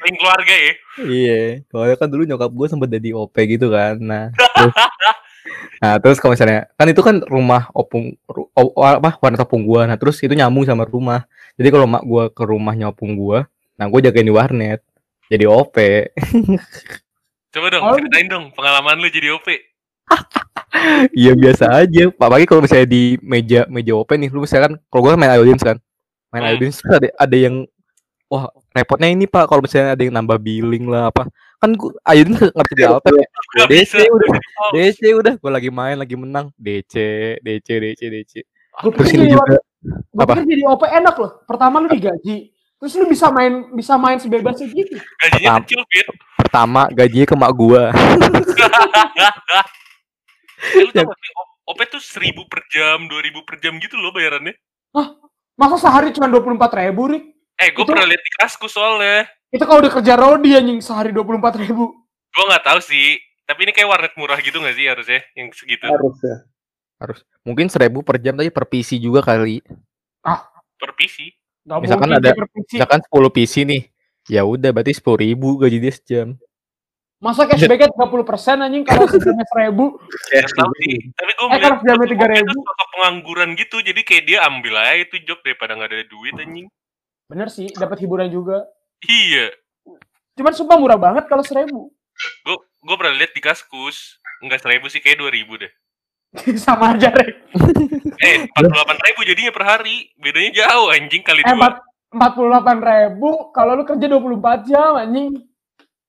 [0.03, 0.73] Link keluarga ya.
[0.99, 3.97] Iya, soalnya kan dulu nyokap gue sempat jadi OP gitu kan.
[3.97, 4.73] Nah, terus,
[5.79, 9.63] nah terus kalau misalnya kan itu kan rumah opung ru- o- o- apa warnet opung
[9.63, 9.87] gua.
[9.87, 11.25] Nah, terus itu nyambung sama rumah.
[11.55, 14.81] Jadi kalau mak gua ke rumahnya opung gua, nah gue jagain di warnet.
[15.31, 15.75] Jadi OP.
[17.49, 17.95] Coba dong, Oh.
[17.95, 19.47] ceritain dong pengalaman lu jadi OP.
[21.13, 22.03] Iya biasa aja.
[22.11, 25.33] Pak pagi kalau misalnya di meja meja OP nih, lu misalkan kalau gua kan main
[25.37, 25.77] audience kan.
[26.33, 26.51] Main Hmm.
[26.57, 27.55] audience tuh ada ada yang
[28.27, 31.29] wah repotnya ini Pak kalau misalnya ada yang nambah billing lah apa.
[31.61, 33.27] Kan gua audience nggak bisa tab ya.
[33.69, 34.29] DC udah.
[34.73, 36.49] DC udah, gue lagi main, lagi menang.
[36.57, 36.93] DC,
[37.39, 38.33] DC, DC, DC.
[38.73, 40.33] gue Terus pikir juga gue apa?
[40.41, 42.49] pikir jadi OP enak loh pertama lu digaji
[42.81, 46.07] terus lu bisa main bisa main sebebasnya gitu gajinya kecil, Fit.
[46.41, 47.93] pertama gajinya ke mak gua.
[50.63, 53.75] Eh, lu tau Yang- gak sih, O- OP tuh 1000 per jam, 2000 per jam
[53.77, 54.55] gitu loh bayarannya.
[55.53, 59.29] masa sehari cuma dua puluh empat ribu Rik Eh, gue pernah lihat di kaskus soalnya.
[59.47, 61.93] itu kalau udah kerja rodi anjing sehari dua puluh empat ribu
[62.33, 63.21] Gue nggak tahu sih.
[63.45, 65.21] Tapi ini kayak warnet murah gitu gak sih harusnya?
[65.37, 65.85] Yang segitu.
[65.85, 66.37] harus ya
[67.43, 69.61] Mungkin seribu per jam tapi per PC juga kali.
[70.79, 71.29] Per PC.
[71.61, 72.33] Gak Misalkan ada-.
[72.65, 73.81] Misalkan 10 PC nih.
[74.25, 76.27] Ya udah berarti sepuluh ribu gaji dia sejam.
[77.23, 78.19] Masa cashbacknya 30%
[78.59, 79.95] anjing kalau sejamnya seribu
[80.27, 80.99] ya sih.
[81.09, 82.43] Tapi gue Eh, melihat kalau jamnya OP 3.000.
[82.43, 83.77] itu sosok pengangguran gitu.
[83.79, 86.67] Jadi kayak dia ambil aja itu job daripada nggak ada duit anjing.
[87.25, 88.67] Bener sih, dapat hiburan juga.
[89.01, 89.55] Iya.
[90.35, 91.95] Cuman sumpah murah banget kalau seribu.
[92.43, 94.19] Gue gue pernah lihat di kaskus.
[94.37, 95.71] Enggak seribu sih, kayak dua ribu deh.
[96.59, 97.31] Sama aja, Rek.
[98.19, 99.95] Eh, empat puluh delapan ribu jadinya per hari.
[100.13, 101.79] Bedanya jauh anjing kali Eh, dua.
[102.09, 105.31] empat puluh delapan ribu kalau lu kerja 24 jam anjing.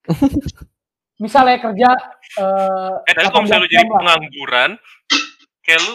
[1.16, 1.88] Misalnya kerja
[2.34, 4.70] eh Eh, tapi kalau 18 misalnya lu jadi pengangguran,
[5.62, 5.94] kayak lu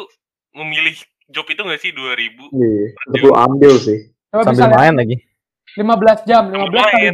[0.56, 0.96] memilih
[1.28, 2.48] job itu nggak sih dua ribu?
[2.50, 4.00] Iya, tetep lu ambil sih.
[4.30, 5.16] Coba Sambil misalnya main lagi.
[5.70, 7.08] 15 jam, 15 kali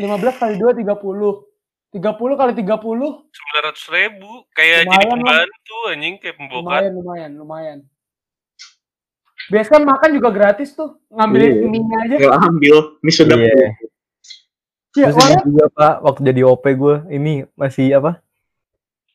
[0.00, 1.32] 2, 15 kali 2 30.
[1.92, 4.30] 30 kali 30 Sembilan ratus ribu.
[4.50, 6.64] Kayak jadi Lumayan, pembantu anjing kayak pembokat.
[6.64, 7.78] lumayan lumayan lumayan.
[9.42, 11.66] Biasa kan makan juga gratis tuh, ngambilin Iya.
[11.68, 12.16] mie aja.
[12.16, 12.76] Ya ambil.
[13.04, 13.36] Ini sudah.
[13.36, 13.68] Iya,
[14.92, 18.20] Terus orang ini juga pak waktu jadi OP gue ini masih apa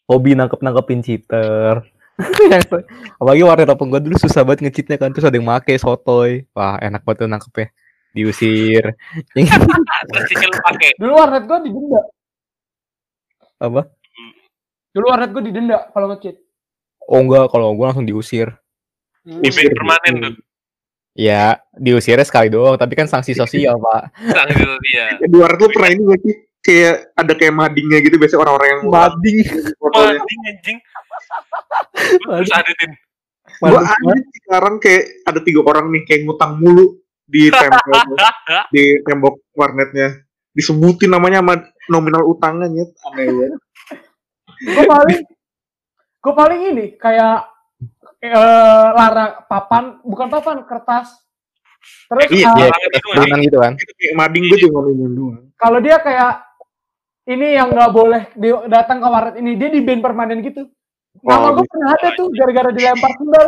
[0.09, 1.85] hobi nangkep nangkepin cheater
[3.21, 6.81] apalagi warnet open gue dulu susah banget ngecheatnya kan terus ada yang make sotoy wah
[6.81, 7.67] enak banget tuh nangkepnya
[8.17, 8.83] diusir
[9.37, 12.01] Terus dulu warnet gua didenda.
[13.61, 13.81] apa
[14.97, 16.41] Dulu warnet gua didenda kalau nge-cheat.
[17.05, 18.57] oh enggak kalau gue langsung diusir
[19.27, 19.43] Hmm.
[19.43, 20.33] Di permanen tuh.
[21.17, 25.17] Ya diusirnya sekali doang tapi kan sanksi sosial pak Sanksi sosial.
[25.17, 26.35] di luar tuh pernah ini gak sih?
[26.61, 29.37] Kayak ada kayak madingnya gitu biasanya orang-orang yang mading
[29.79, 30.19] fotonya.
[30.19, 30.77] Anjing.
[31.95, 32.91] Terus ada tin.
[33.63, 38.03] Gua anjing sekarang kayak ada tiga orang nih kayak ngutang mulu di tembok
[38.75, 40.19] di tembok warnetnya.
[40.51, 41.55] Disebutin namanya sama
[41.87, 43.61] nominal utangnya aneh banget.
[44.75, 45.19] Gua paling
[46.19, 47.47] gua paling ini kayak
[48.17, 48.33] eh
[48.97, 51.13] lara papan, bukan papan, kertas.
[52.09, 53.73] Terus Iya, eh, iya gitu kan
[54.17, 55.45] mading gue doang.
[55.55, 56.41] kalau dia kayak
[57.27, 58.27] ini yang nggak boleh
[58.67, 60.67] datang ke warnet ini, dia di ban permanen gitu.
[61.23, 63.47] Nama Oh, gue pernah ada tuh gara-gara dilempar sendal.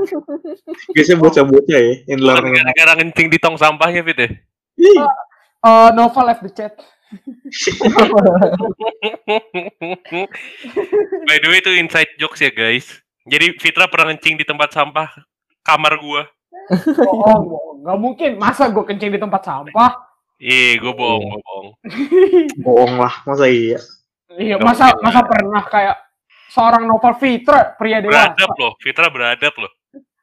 [0.96, 4.28] Biasanya bocah-bocah ya Bukan gara-gara ngencing di tong sampahnya Fit ya.
[4.80, 4.98] Ih,
[5.58, 6.78] Eh Nova left the chat.
[11.28, 12.86] By the way itu inside jokes ya guys.
[13.28, 15.08] Jadi Fitra pernah ngencing di tempat sampah
[15.60, 16.24] kamar gua.
[17.04, 18.30] Oh, nggak mungkin.
[18.40, 20.08] Masa gue kencing di tempat sampah?
[20.38, 21.68] Iya, gue bohong, gue bohong.
[22.64, 23.82] bohong lah, masa iya.
[24.38, 25.96] Iya, masa masa pernah kayak
[26.52, 28.32] seorang Nova Fitra, pria dewasa.
[28.36, 29.72] Beradab loh, Fitra beradab loh.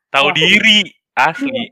[0.08, 0.88] Tahu diri,
[1.20, 1.68] asli.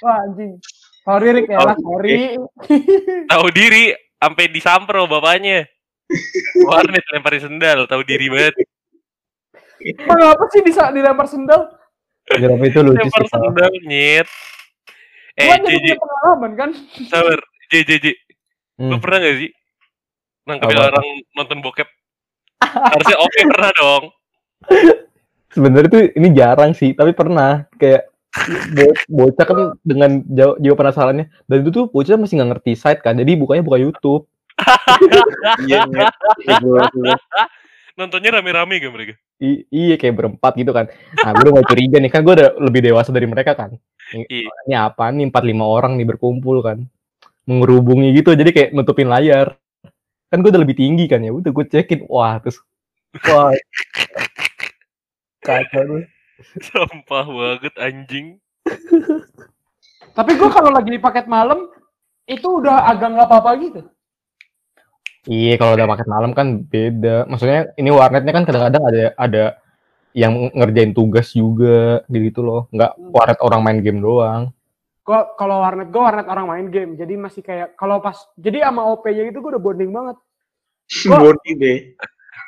[0.00, 0.56] Wah, anjing.
[1.02, 2.38] Sorry, Rick, ya lah, sorry.
[3.32, 5.68] Tahu diri, sampai disamper bapaknya.
[6.68, 8.54] Warnet lemparin sendal, tahu diri banget.
[10.02, 11.74] Mengapa sih bisa dilempar sendal?
[12.30, 14.28] Jerome itu lucu Lempar sih sendal, nyet.
[15.34, 16.70] Eh, Gua jadi pengalaman kan?
[17.08, 17.40] sabar.
[17.72, 18.04] JJ.
[18.78, 19.00] Lu Hmm.
[19.00, 19.50] pernah gak sih?
[20.44, 21.88] Nangkepin orang nonton bokep?
[22.60, 24.04] Harusnya oke pernah dong.
[25.52, 28.08] sebenarnya tuh ini jarang sih tapi pernah kayak
[28.72, 33.04] bo- bocah kan dengan jauh jiwa penasarannya dan itu tuh bocah masih nggak ngerti site
[33.04, 34.24] kan jadi bukanya buka YouTube
[35.68, 35.84] Iya,
[37.98, 39.14] Nontonnya rame-rame gak mereka?
[39.42, 40.86] I- iya kayak berempat gitu kan
[41.18, 43.74] nah gue udah mulai curiga nih kan gue udah lebih dewasa dari mereka kan
[44.14, 44.50] ini, Iya.
[44.70, 46.86] ini apa nih empat lima orang nih berkumpul kan
[47.50, 49.58] mengerubungi gitu jadi kayak nutupin layar
[50.30, 52.62] kan gue udah lebih tinggi kan ya udah gue cekin wah terus
[53.26, 53.50] wah
[55.42, 56.02] kacau tuh
[56.42, 58.26] Sampah banget anjing.
[60.12, 61.70] Tapi gue kalau lagi di paket malam,
[62.26, 63.80] itu udah agak nggak apa-apa gitu.
[65.22, 67.30] Iya, kalau udah paket malam kan beda.
[67.30, 69.44] Maksudnya ini warnetnya kan kadang-kadang ada ada
[70.12, 72.66] yang ngerjain tugas juga gitu loh.
[72.74, 74.50] Nggak warnet orang main game doang.
[75.02, 78.86] Gua kalau warnet gue warnet orang main game, jadi masih kayak kalau pas jadi sama
[78.86, 80.16] OP-nya gitu gue udah bonding banget.
[81.06, 81.78] Gua- Body deh.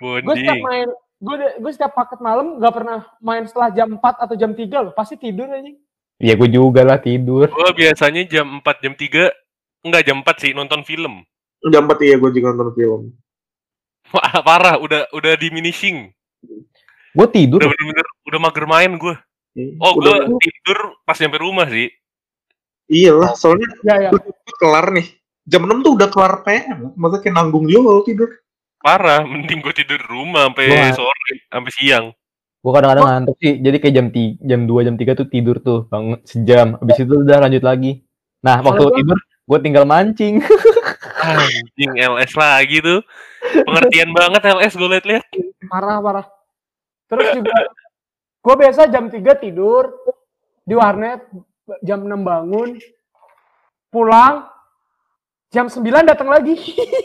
[0.02, 0.62] Gue setiap Bonding.
[0.62, 4.86] main, gue gue setiap paket malam gak pernah main setelah jam 4 atau jam 3
[4.86, 5.70] loh, pasti tidur aja.
[6.18, 7.50] Iya, gue juga lah tidur.
[7.50, 9.34] Gue biasanya jam 4, jam 3,
[9.82, 11.26] enggak jam 4 sih, nonton film.
[11.64, 13.02] Jam 4 iya gue juga nonton film.
[14.12, 16.12] Wah, parah, udah udah diminishing.
[17.14, 17.58] Gue tidur.
[17.62, 19.14] Udah bener-bener, udah mager main gue.
[19.54, 19.70] Iya.
[19.80, 21.88] Oh, gue Udah- tidur pas nyampe rumah sih.
[22.84, 24.10] Iyalah, soalnya Ya ya.
[24.60, 25.08] kelar nih.
[25.48, 26.92] Jam 6 tuh udah kelar PM.
[26.96, 28.30] Maksudnya kayak nanggung juga kalau tidur.
[28.84, 32.06] Parah, mending gue tidur di rumah sampai sore, sampai siang.
[32.60, 33.56] Gue kadang-kadang ngantuk sih.
[33.56, 36.76] Jadi kayak jam ti jam 2, jam 3 tuh tidur tuh bangun sejam.
[36.76, 38.04] Habis itu udah lanjut lagi.
[38.44, 40.44] Nah, waktu tidur gue tinggal mancing.
[41.20, 43.00] Anjing LS lagi tuh.
[43.44, 45.24] Pengertian banget LS gue liat-liat.
[45.68, 46.26] Parah parah.
[47.06, 47.58] Terus juga
[48.44, 49.92] gue biasa jam 3 tidur
[50.64, 51.28] di warnet,
[51.84, 52.80] jam 6 bangun,
[53.92, 54.48] pulang,
[55.52, 56.56] jam 9 datang lagi.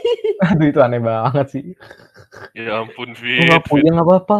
[0.47, 1.65] Aduh, itu aneh banget sih.
[2.55, 3.47] Ya ampun, Gue Fit.
[3.51, 4.39] nggak punya nggak apa-apa.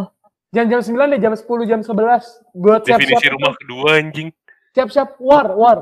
[0.50, 2.58] Jam jam 9 deh, jam 10, jam 11.
[2.58, 3.00] Gue siap-siap.
[3.00, 4.30] Definisi rumah kedua anjing.
[4.74, 5.78] Siap-siap war, war.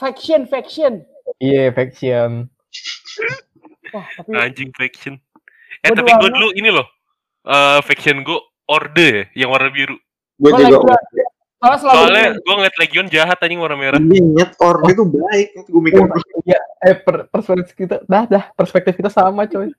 [0.00, 1.04] Faction, faction.
[1.42, 2.51] Iya, faction.
[3.92, 5.14] Wah, tapi Anjing faction.
[5.82, 6.86] Eh Gua tapi gue dulu ini loh.
[7.42, 8.38] eh faction gue
[8.70, 9.96] orde ya, yang warna biru.
[10.38, 11.22] Gue gua juga lagi
[11.62, 14.00] soalnya gue ngeliat Legion jahat anjing warna merah.
[14.02, 15.48] Nyet orde itu baik.
[15.70, 16.02] Gue mikir
[16.42, 19.70] Iya, eh per- perspektif kita, dah dah, perspektif kita sama coy.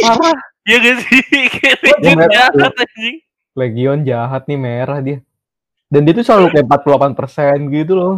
[0.00, 0.36] Parah.
[0.64, 1.20] Iya gak sih?
[1.84, 3.16] Legion jahat anjing.
[3.52, 5.20] Legion jahat nih merah dia.
[5.92, 8.16] Dan dia tuh selalu kayak 48% gitu loh.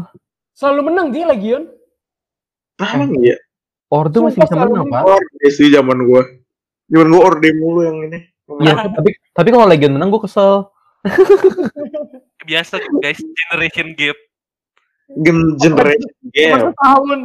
[0.55, 1.71] selalu menang dia Legion.
[2.79, 3.35] ah emang iya.
[3.89, 5.03] Orde masih bisa menang, Pak.
[5.09, 6.23] Orde sih zaman gue.
[6.93, 8.21] Zaman gue orde mulu yang ini.
[8.61, 10.69] Iya, tapi tapi kalau Legion menang gue kesel.
[12.49, 14.19] Biasa guys, generation gap.
[15.25, 16.53] Game generation game.
[16.73, 17.21] setahun.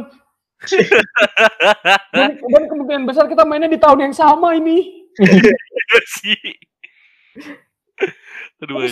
[2.16, 5.04] dan, dan kemungkinan besar kita mainnya di tahun yang sama ini.
[5.20, 5.52] Iya
[6.20, 6.40] sih.
[8.64, 8.88] Aduh.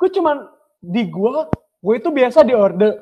[0.00, 0.48] Gue cuman
[0.80, 3.00] di gua, gue itu biasa di order.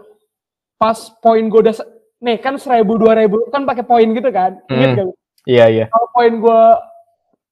[0.75, 1.75] Pas poin gue udah,
[2.21, 4.61] nih kan seribu dua ribu kan pakai poin gitu kan.
[4.69, 4.95] Hmm.
[4.95, 5.09] gak?
[5.45, 5.85] Iya, iya.
[5.89, 6.63] Kalau poin gue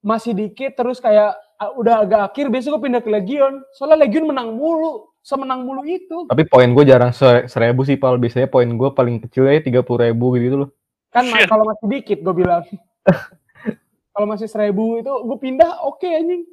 [0.00, 3.64] masih dikit, terus kayak ah, udah agak akhir, biasa gue pindah ke Legion.
[3.72, 6.28] Soalnya Legion menang mulu, semenang mulu itu.
[6.28, 8.20] Tapi poin gue jarang se- seribu sih, Pal.
[8.20, 10.70] Biasanya poin gue paling kecil ya 30 ribu gitu loh.
[11.08, 12.62] Kan kalau masih dikit gue bilang.
[14.12, 16.44] kalau masih seribu itu gue pindah, oke anjing.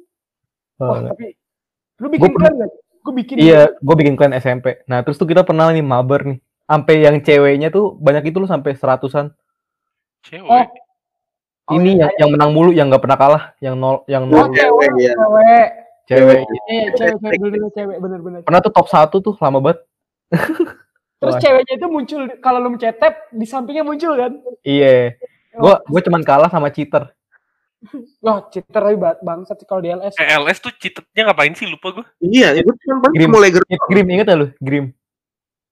[0.76, 1.32] Wah, Uh, tapi
[1.96, 2.72] lu bikin pernah- kan gak?
[3.00, 3.36] Gue bikin.
[3.38, 4.82] iya, gue bikin klan SMP.
[4.84, 6.38] Nah, terus tuh kita pernah nih mabar nih.
[6.66, 9.30] Sampai yang ceweknya tuh banyak itu loh sampai seratusan.
[10.26, 10.50] Cewek.
[10.50, 10.66] Oh,
[11.66, 14.46] Oh, Ini iya, yang, yang menang mulu, yang nggak pernah kalah, yang nol, yang Oh,
[14.46, 15.10] nol Cewek ya.
[15.18, 15.66] cewek.
[16.06, 16.38] cewek.
[16.70, 18.40] Iya, cewek, cewek, bener, cewek, bener, bener.
[18.46, 19.82] Pernah tuh top satu tuh lama banget.
[21.18, 21.42] Terus Wah.
[21.42, 24.38] ceweknya itu muncul, kalau lu mencet tab, di sampingnya muncul kan?
[24.62, 25.18] Iya.
[25.58, 27.10] Gue gue cuman kalah sama cheater.
[28.22, 30.14] Wah, cheater tapi ba- bangsat sih kalau di LS.
[30.22, 31.66] Eh, LS tuh cheatednya ngapain sih?
[31.66, 32.06] Lupa gue.
[32.22, 33.30] Iya, itu kan paling Grim.
[33.34, 34.46] mulai ger Hit Grim inget gak lu?
[34.62, 34.94] Grim.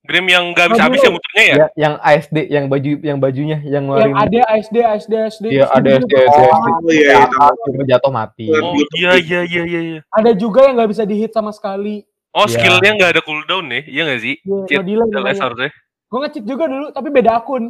[0.04, 1.06] Grim yang gak Oh, habis-habis dulu.
[1.08, 1.54] ya muternya ya?
[1.56, 4.14] Ya, yang ASD, yang baju yang bajunya yang Yang ngeluarin.
[4.14, 5.44] ada ASD, ASD, ASD.
[5.48, 6.40] Iya, ada Terus SD, itu- SD.
[6.44, 7.82] Oh iya, Ya, itu.
[7.88, 8.46] jatuh mati.
[8.52, 9.80] Oh iya iya iya iya.
[9.80, 10.00] iya.
[10.12, 12.04] Ada juga yang nggak bisa dihit sama sekali.
[12.30, 12.52] Oh Iya.
[12.52, 14.34] skillnya nggak ada cooldown nih, iya nggak sih?
[14.38, 15.40] Iya, Cheat no delay namanya.
[15.40, 15.70] harusnya.
[16.04, 17.64] Gue nge-cheat juga dulu, tapi beda akun.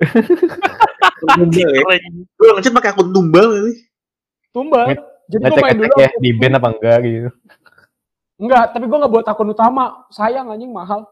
[1.20, 1.50] tumbal
[1.92, 2.08] ya.
[2.36, 3.72] Gue ngechat pakai akun tumbal kali.
[4.50, 4.86] Tumbal.
[5.26, 5.94] Jadi gue main dulu.
[5.98, 7.30] ya di band apa enggak gitu.
[8.36, 9.84] Enggak, tapi gue nggak buat akun utama.
[10.08, 11.04] Sayang anjing mahal.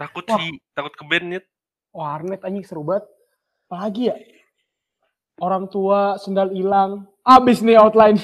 [0.00, 0.40] Takut Wah.
[0.40, 1.44] sih, takut ke band.
[1.92, 3.04] Warnet anjing seru banget.
[3.68, 4.16] Apalagi ya?
[5.36, 7.04] Orang tua sendal hilang.
[7.20, 8.16] Abis nih outline.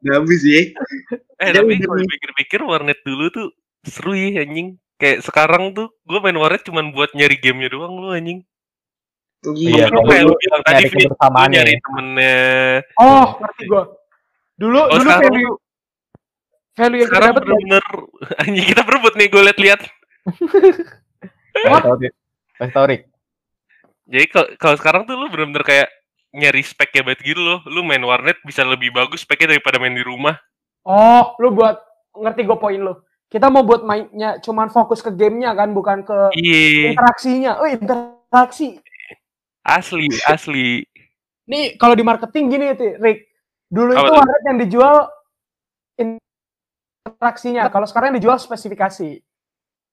[0.00, 0.60] Gak habis ya.
[1.40, 2.04] Eh tapi udah kalau nih.
[2.08, 3.46] dipikir-pikir warnet dulu tuh
[3.84, 4.80] seru ya anjing.
[4.96, 8.44] Kayak sekarang tuh gue main warnet cuman buat nyari gamenya doang lu anjing.
[9.40, 11.16] Iya, Lu kayak lu bilang tadi nyari Fit, ya.
[11.16, 12.32] temennya.
[13.00, 13.82] Oh, ngerti gue.
[14.60, 15.32] Dulu, Oh dulu sekarang
[16.80, 17.84] value, value yang kita sekarang dapat bener-bener
[18.40, 19.80] anjing kita berebut nih gue liat-liat.
[22.56, 23.02] Kasih tau, Rik.
[24.10, 25.88] Jadi kalau kalau sekarang tuh lu bener-bener kayak
[26.34, 27.60] nyari speknya banget gitu loh.
[27.68, 30.38] Lu main warnet bisa lebih bagus speknya daripada main di rumah.
[30.82, 31.78] Oh, lu buat
[32.16, 32.94] ngerti gue poin lu.
[33.30, 37.62] Kita mau buat mainnya cuman fokus ke gamenya kan, bukan ke Iya, interaksinya.
[37.62, 38.82] Oh, interaksi.
[39.62, 40.82] asli, asli.
[41.46, 43.30] Nih, kalau di marketing gini, Ti, Rick.
[43.70, 44.96] Dulu Apa itu warnet yang dijual
[47.20, 47.68] interaksinya.
[47.68, 49.20] Kalau sekarang dijual spesifikasi.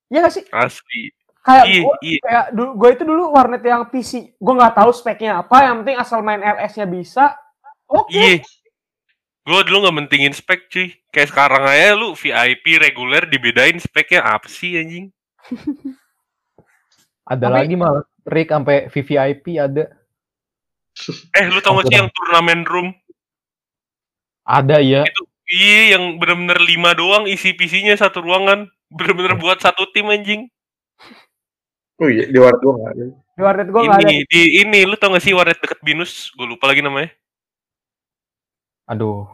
[0.08, 0.48] Iya gak sih?
[0.48, 1.12] Asli.
[1.44, 2.20] Kayak Iya, gue, iya.
[2.24, 4.36] kayak dulu, gue itu dulu warnet yang PC.
[4.36, 5.68] Gue nggak tahu speknya apa.
[5.68, 7.36] Yang penting asal main LS-nya bisa.
[7.88, 8.16] Oke.
[8.16, 8.40] Iya.
[9.44, 10.96] Gue dulu nggak mentingin spek cuy.
[11.12, 15.12] Kayak sekarang aja lu VIP reguler dibedain speknya apa sih anjing?
[17.28, 19.88] Ada Tapi- lagi malah Rick sampai VVIP ada.
[21.32, 22.92] Eh lu tau gak sih yang turnamen room?
[24.44, 25.04] Ada ya.
[25.48, 28.68] Iya yang bener-bener lima doang isi PC-nya satu ruangan.
[28.91, 30.52] Bener-bener buat satu tim anjing.
[31.98, 33.06] Oh iya, di warnet gue gak ada.
[33.16, 34.10] Di warnet gue nggak ada.
[34.12, 36.30] Ini di ini lu tau gak sih warnet deket Binus?
[36.36, 37.10] Gue lupa lagi namanya.
[38.91, 39.26] Aduh.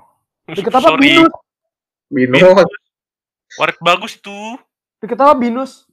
[0.48, 0.94] Deket apa?
[0.94, 1.18] Sorry.
[1.18, 1.34] Binus.
[2.14, 2.62] Bino.
[3.58, 4.56] Warnet bagus tuh.
[5.02, 5.34] Deket apa?
[5.34, 5.90] Binus.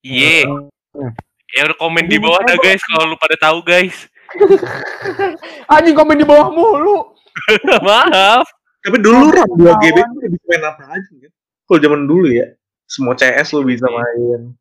[0.00, 0.46] Iya.
[0.94, 1.12] Hmm.
[1.50, 4.06] Ya udah komen di bawah dah guys kalau lu pada tahu guys.
[5.74, 7.18] Anjing komen di bawah mulu.
[7.86, 8.46] Maaf.
[8.80, 11.32] Tapi dulu RAM 2 GB itu bisa main apa aja kan?
[11.68, 12.46] Kalau zaman dulu ya,
[12.88, 14.56] semua CS lu bisa main.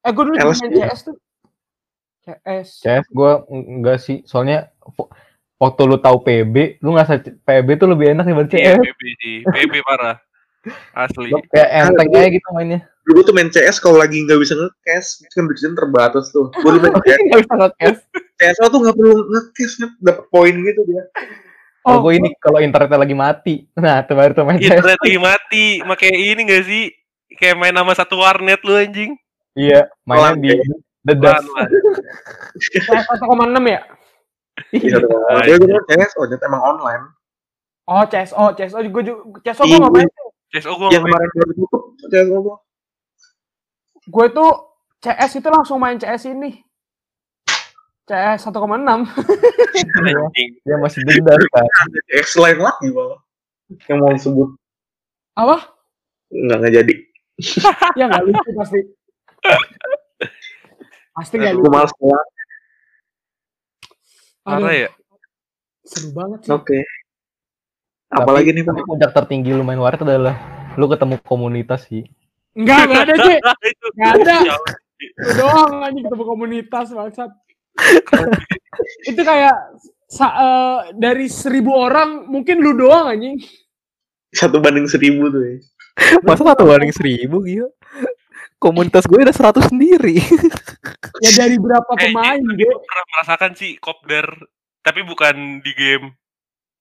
[0.00, 0.88] Eh, gue dulu main ya?
[0.88, 1.16] CS tuh.
[2.24, 2.68] CS.
[2.80, 4.24] CS gue enggak sih.
[4.24, 4.72] Soalnya
[5.60, 8.84] waktu lu tahu PB, lu ngerasa PB tuh lebih enak dibanding Iya, CS.
[8.88, 9.36] PB sih.
[9.44, 10.16] PB parah.
[10.96, 11.32] Asli.
[11.32, 12.80] Lu Kayak enteng aja gitu mainnya.
[13.04, 16.48] Dulu tuh main CS kalau lagi nggak bisa nge-cash, kan duitnya terbatas tuh.
[16.56, 18.00] Gue dulu main CS, Nggak bisa nge-cash.
[18.40, 21.04] CS tuh nggak perlu nge-cash, kan dapat poin gitu dia.
[21.80, 23.54] Kalau gue ini kalau internetnya lagi mati.
[23.72, 24.68] Nah, itu baru tuh main CS.
[24.76, 25.64] Internet lagi mati.
[25.80, 26.84] Pakai ini gak sih?
[27.30, 29.16] kayak main sama satu warnet lu anjing.
[29.56, 30.52] Iya, Pelan, di
[31.00, 31.40] dedas.
[31.40, 31.68] Pelan, pelan.
[32.60, 33.80] CS 1,6 ya?
[34.76, 34.96] Iya,
[35.48, 37.04] dia gue CS, oh jadi emang online.
[37.88, 39.78] Oh, CSO, CSO juga juga CSO gue Iya.
[39.80, 40.28] nggak main tuh.
[40.52, 41.12] CSO gua Yang main.
[41.16, 42.56] kemarin baru tutup CS gue.
[44.10, 44.50] Gue tuh
[45.00, 46.60] CS itu langsung main CS ini.
[48.10, 48.58] CS 1,6.
[50.10, 50.50] anjing.
[50.66, 51.86] Dia masih dedas kan.
[52.10, 53.22] CS lain lagi malah.
[53.86, 54.48] Yang mau sebut
[55.38, 55.62] Apa?
[56.26, 56.94] nggak nggak jadi.
[57.98, 58.80] Ya nggak lucu pasti.
[61.14, 61.70] Pasti nggak lucu.
[61.70, 62.24] males keluar.
[64.50, 64.90] Aduh, Parah ya.
[65.86, 66.50] seru banget sih.
[66.50, 66.78] Oke.
[68.10, 68.86] Apalagi nih Tapi Pak?
[68.90, 70.34] puncak tertinggi lu main warnet adalah
[70.74, 72.02] lu ketemu komunitas sih.
[72.58, 73.34] Enggak, enggak ada, Ci.
[73.70, 73.86] itu.
[73.94, 74.36] Nggak ada.
[74.42, 74.56] Ya,
[75.00, 77.30] Lu doang anjing ketemu komunitas bangsat.
[79.10, 79.56] itu kayak
[80.06, 83.38] sa- eh, dari seribu orang mungkin lu doang anjing.
[84.30, 85.56] Satu banding seribu tuh ya.
[86.22, 87.68] Masa satu banding seribu gila.
[88.56, 90.20] Komunitas gue ada seratus sendiri.
[91.20, 92.68] Ya dari berapa Eh, pemain, tapi Ge?
[92.68, 94.26] gua pernah merasakan sih kopdar
[94.80, 96.16] tapi bukan di game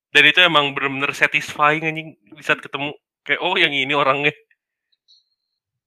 [0.09, 4.31] dan itu emang bener-bener satisfying anjing di saat ketemu kayak oh yang ini orangnya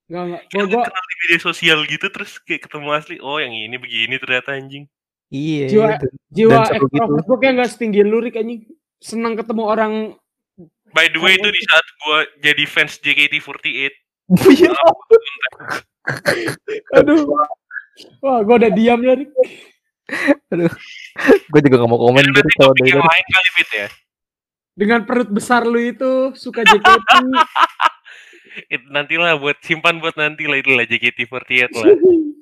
[0.07, 0.43] Enggak, enggak.
[0.47, 3.77] kita Gua, gua kenal di media sosial gitu terus kayak ketemu asli oh yang ini
[3.81, 4.85] begini ternyata anjing
[5.33, 5.67] Iya.
[5.67, 6.07] Jiwa- itu.
[6.31, 6.87] jiwa seru gitu.
[6.93, 8.61] ekstrovert gua kayak enggak setinggi lu, Rik, anjing.
[8.99, 9.93] Senang ketemu orang
[10.93, 13.91] by the way itu di saat gua jadi fans JKT48
[14.53, 14.73] Iya.
[16.95, 17.25] Aduh.
[18.21, 19.33] Wah, gua udah diam ya, Rik.
[21.49, 23.89] gue juga gak mau komen gitu nanti kalau dari yang lain kali fit ya
[24.73, 27.09] Dengan perut besar lu itu suka JKT.
[28.69, 31.97] It, nantilah buat simpan buat nanti lah itulah JKT48 lah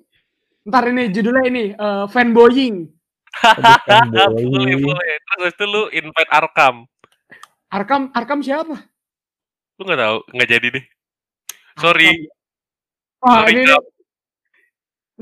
[0.68, 2.84] Ntar ini judulnya ini eh, fanboying.
[4.50, 5.14] boleh boleh.
[5.24, 6.84] Terus itu lu invite Arkam.
[7.70, 8.76] Arkam Arkam siapa?
[9.80, 10.18] lu nggak tahu?
[10.36, 10.84] Nggak jadi deh.
[11.80, 12.28] Sorry.
[13.24, 13.72] Wah, sorry ini,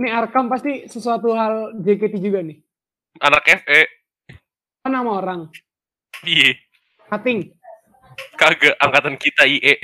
[0.02, 2.58] ini Arkam pasti sesuatu hal JKT juga nih.
[3.18, 3.80] anak FE
[4.82, 5.40] Apa nama orang?
[6.22, 6.54] iya.
[7.10, 7.50] Cutting.
[8.34, 9.78] kagak angkatan kita IE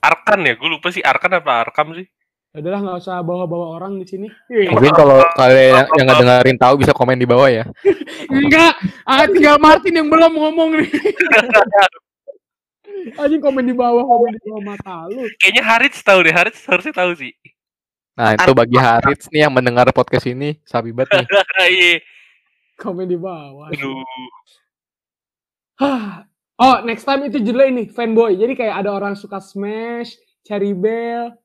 [0.00, 0.56] Arkan ya?
[0.56, 2.08] Gue lupa sih Arkan apa Arkam sih
[2.56, 4.32] Adalah nggak usah bawa-bawa orang di sini.
[4.48, 7.68] Ih, Mungkin kalau kalian yang, yang ngedengerin tahu bisa komen di bawah ya.
[8.32, 10.88] Enggak, ah, tinggal Martin yang belum ngomong nih.
[13.20, 15.28] Anjing komen di bawah, komen di bawah mata lu.
[15.38, 17.30] kayaknya Harits tahu deh Harits harusnya tahu sih
[18.18, 21.28] Nah itu bagi Harits nih yang mendengar podcast ini, sabi banget nih.
[21.70, 21.94] iya
[22.80, 23.68] Komen di bawah.
[23.68, 24.00] aduh.
[26.56, 28.32] Oh, next time itu judulnya ini, fanboy.
[28.36, 31.36] Jadi kayak ada orang suka Smash, Cherry Bell,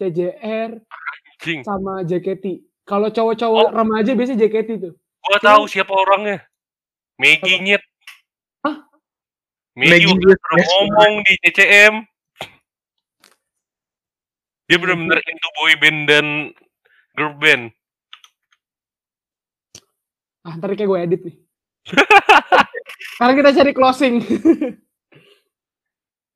[0.00, 2.64] CJR, anjing sama JKT.
[2.88, 3.74] Kalau cowok-cowok Oh.
[3.76, 4.94] remaja biasanya JKT tuh.
[5.20, 6.40] gua tahu siapa orangnya
[7.14, 7.84] Maggie Nyet
[8.64, 8.88] Hah?
[9.76, 10.68] Maggie Maggie udah Nyet, pernah yes.
[10.72, 11.94] ngomong di CCM
[14.64, 16.26] dia benar-benar into boy band dan
[17.12, 17.64] girl band
[20.40, 21.36] Ah, ntar kayak gue edit nih.
[23.12, 24.14] Sekarang kita cari closing.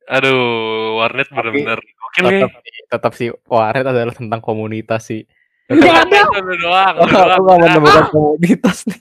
[0.05, 2.51] aduh warnet benar-benar oke Tetap
[2.89, 5.25] tetap sih warnet adalah tentang komunitas sih.
[5.65, 6.29] Enggak ada.
[6.29, 8.99] Udah doang, gak menemukan komunitas nih,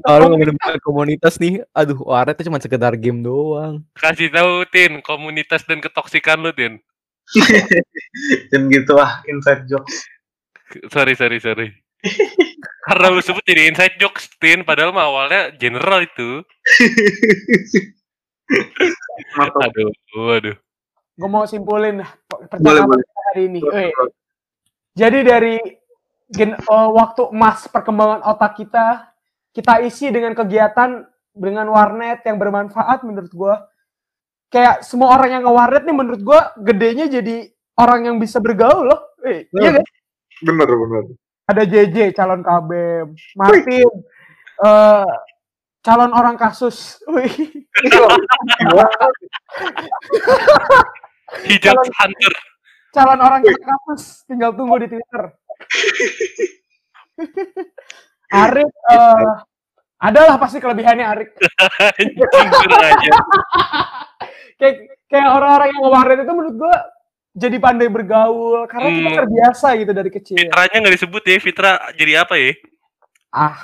[0.00, 3.84] kalau lu gak menemukan komunitas nih, aduh warnet itu cuma sekedar game doang.
[3.92, 6.80] Kasih tahu Tin, komunitas dan ketoksikan lu Tin.
[8.50, 10.08] Dan gitu lah inside jokes.
[10.88, 11.68] Sorry, sorry, sorry.
[12.86, 14.62] Karena lu sebut jadi inside jokes, Tin.
[14.62, 16.40] Padahal mah awalnya general itu.
[19.36, 19.90] Aduh,
[20.32, 20.56] aduh.
[21.16, 22.04] Gue mau simpulin
[22.60, 23.04] Boleh boleh.
[23.04, 23.60] kita hari ini.
[23.64, 23.90] Weh,
[24.96, 25.56] Jadi dari
[26.28, 29.12] gen- eh, waktu emas perkembangan otak kita,
[29.52, 33.54] kita isi dengan kegiatan dengan warnet yang bermanfaat menurut gua.
[34.48, 39.00] Kayak semua orang yang nge-warnet nih menurut gua gedenya jadi orang yang bisa bergaul loh.
[39.24, 39.84] Eh, iya kan?
[40.44, 41.02] Bener bener.
[41.46, 42.70] Ada JJ calon KB,
[43.36, 43.88] Martin
[44.64, 45.12] eh,
[45.86, 46.98] calon orang kasus.
[51.46, 52.34] Hijab Hunter.
[52.90, 55.22] calon orang kasus tinggal tunggu di Twitter.
[58.42, 59.30] Arik eh
[59.96, 61.30] adalah pasti kelebihannya Arik.
[64.56, 66.72] Kayak kayak orang-orang yang ngewarnet itu menurut gua
[67.36, 69.18] jadi pandai bergaul karena kita Hmm.
[69.20, 70.36] terbiasa gitu dari kecil.
[70.40, 72.56] Fitranya nggak disebut ya, Fitra jadi apa ya?
[73.28, 73.60] Ah,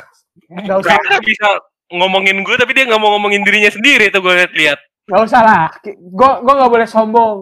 [0.52, 1.48] nggak usah, Fitra bisa
[1.92, 4.80] ngomongin gue tapi dia nggak mau ngomongin dirinya sendiri tuh gue lihat-lihat.
[5.02, 5.66] nggak usah lah.
[6.14, 7.38] Gua gua nggak boleh sombong.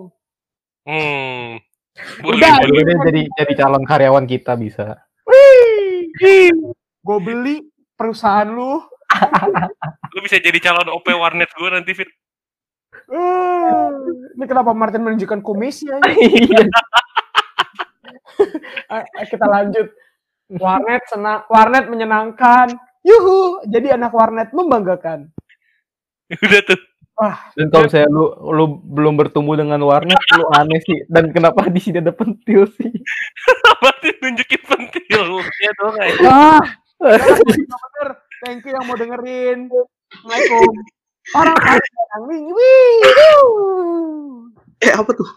[0.88, 1.61] Hmm.
[2.24, 2.96] Udah, Boleh, boleh.
[3.05, 4.96] Jadi jadi calon karyawan kita bisa.
[7.01, 7.64] Gue beli
[7.96, 8.80] perusahaan lu.
[10.14, 12.11] Lu bisa jadi calon OP warnet gue nanti Fit.
[14.36, 15.98] Ini kenapa Martin menunjukkan kumisnya?
[16.11, 16.64] Iya.
[18.90, 19.92] Eh, eh, kita lanjut.
[20.48, 22.72] Warnet senang, warnet menyenangkan.
[23.01, 25.32] Yuhu, jadi anak warnet membanggakan.
[26.44, 26.80] Udah tuh.
[27.53, 31.05] Dan kalau saya lu lu belum bertemu dengan warnet, lu aneh sih.
[31.05, 32.88] Dan kenapa di sini ada pentil sih?
[33.76, 35.44] Apa sih nunjukin pentil?
[35.61, 36.16] Ya dong, kayak.
[36.24, 36.64] Ah,
[36.96, 38.09] bener.
[38.40, 39.68] Thank you yang mau dengerin.
[39.68, 40.72] Assalamualaikum.
[41.36, 44.48] Orang orang yang wih, wih, wuh.
[44.80, 45.28] Eh apa tuh?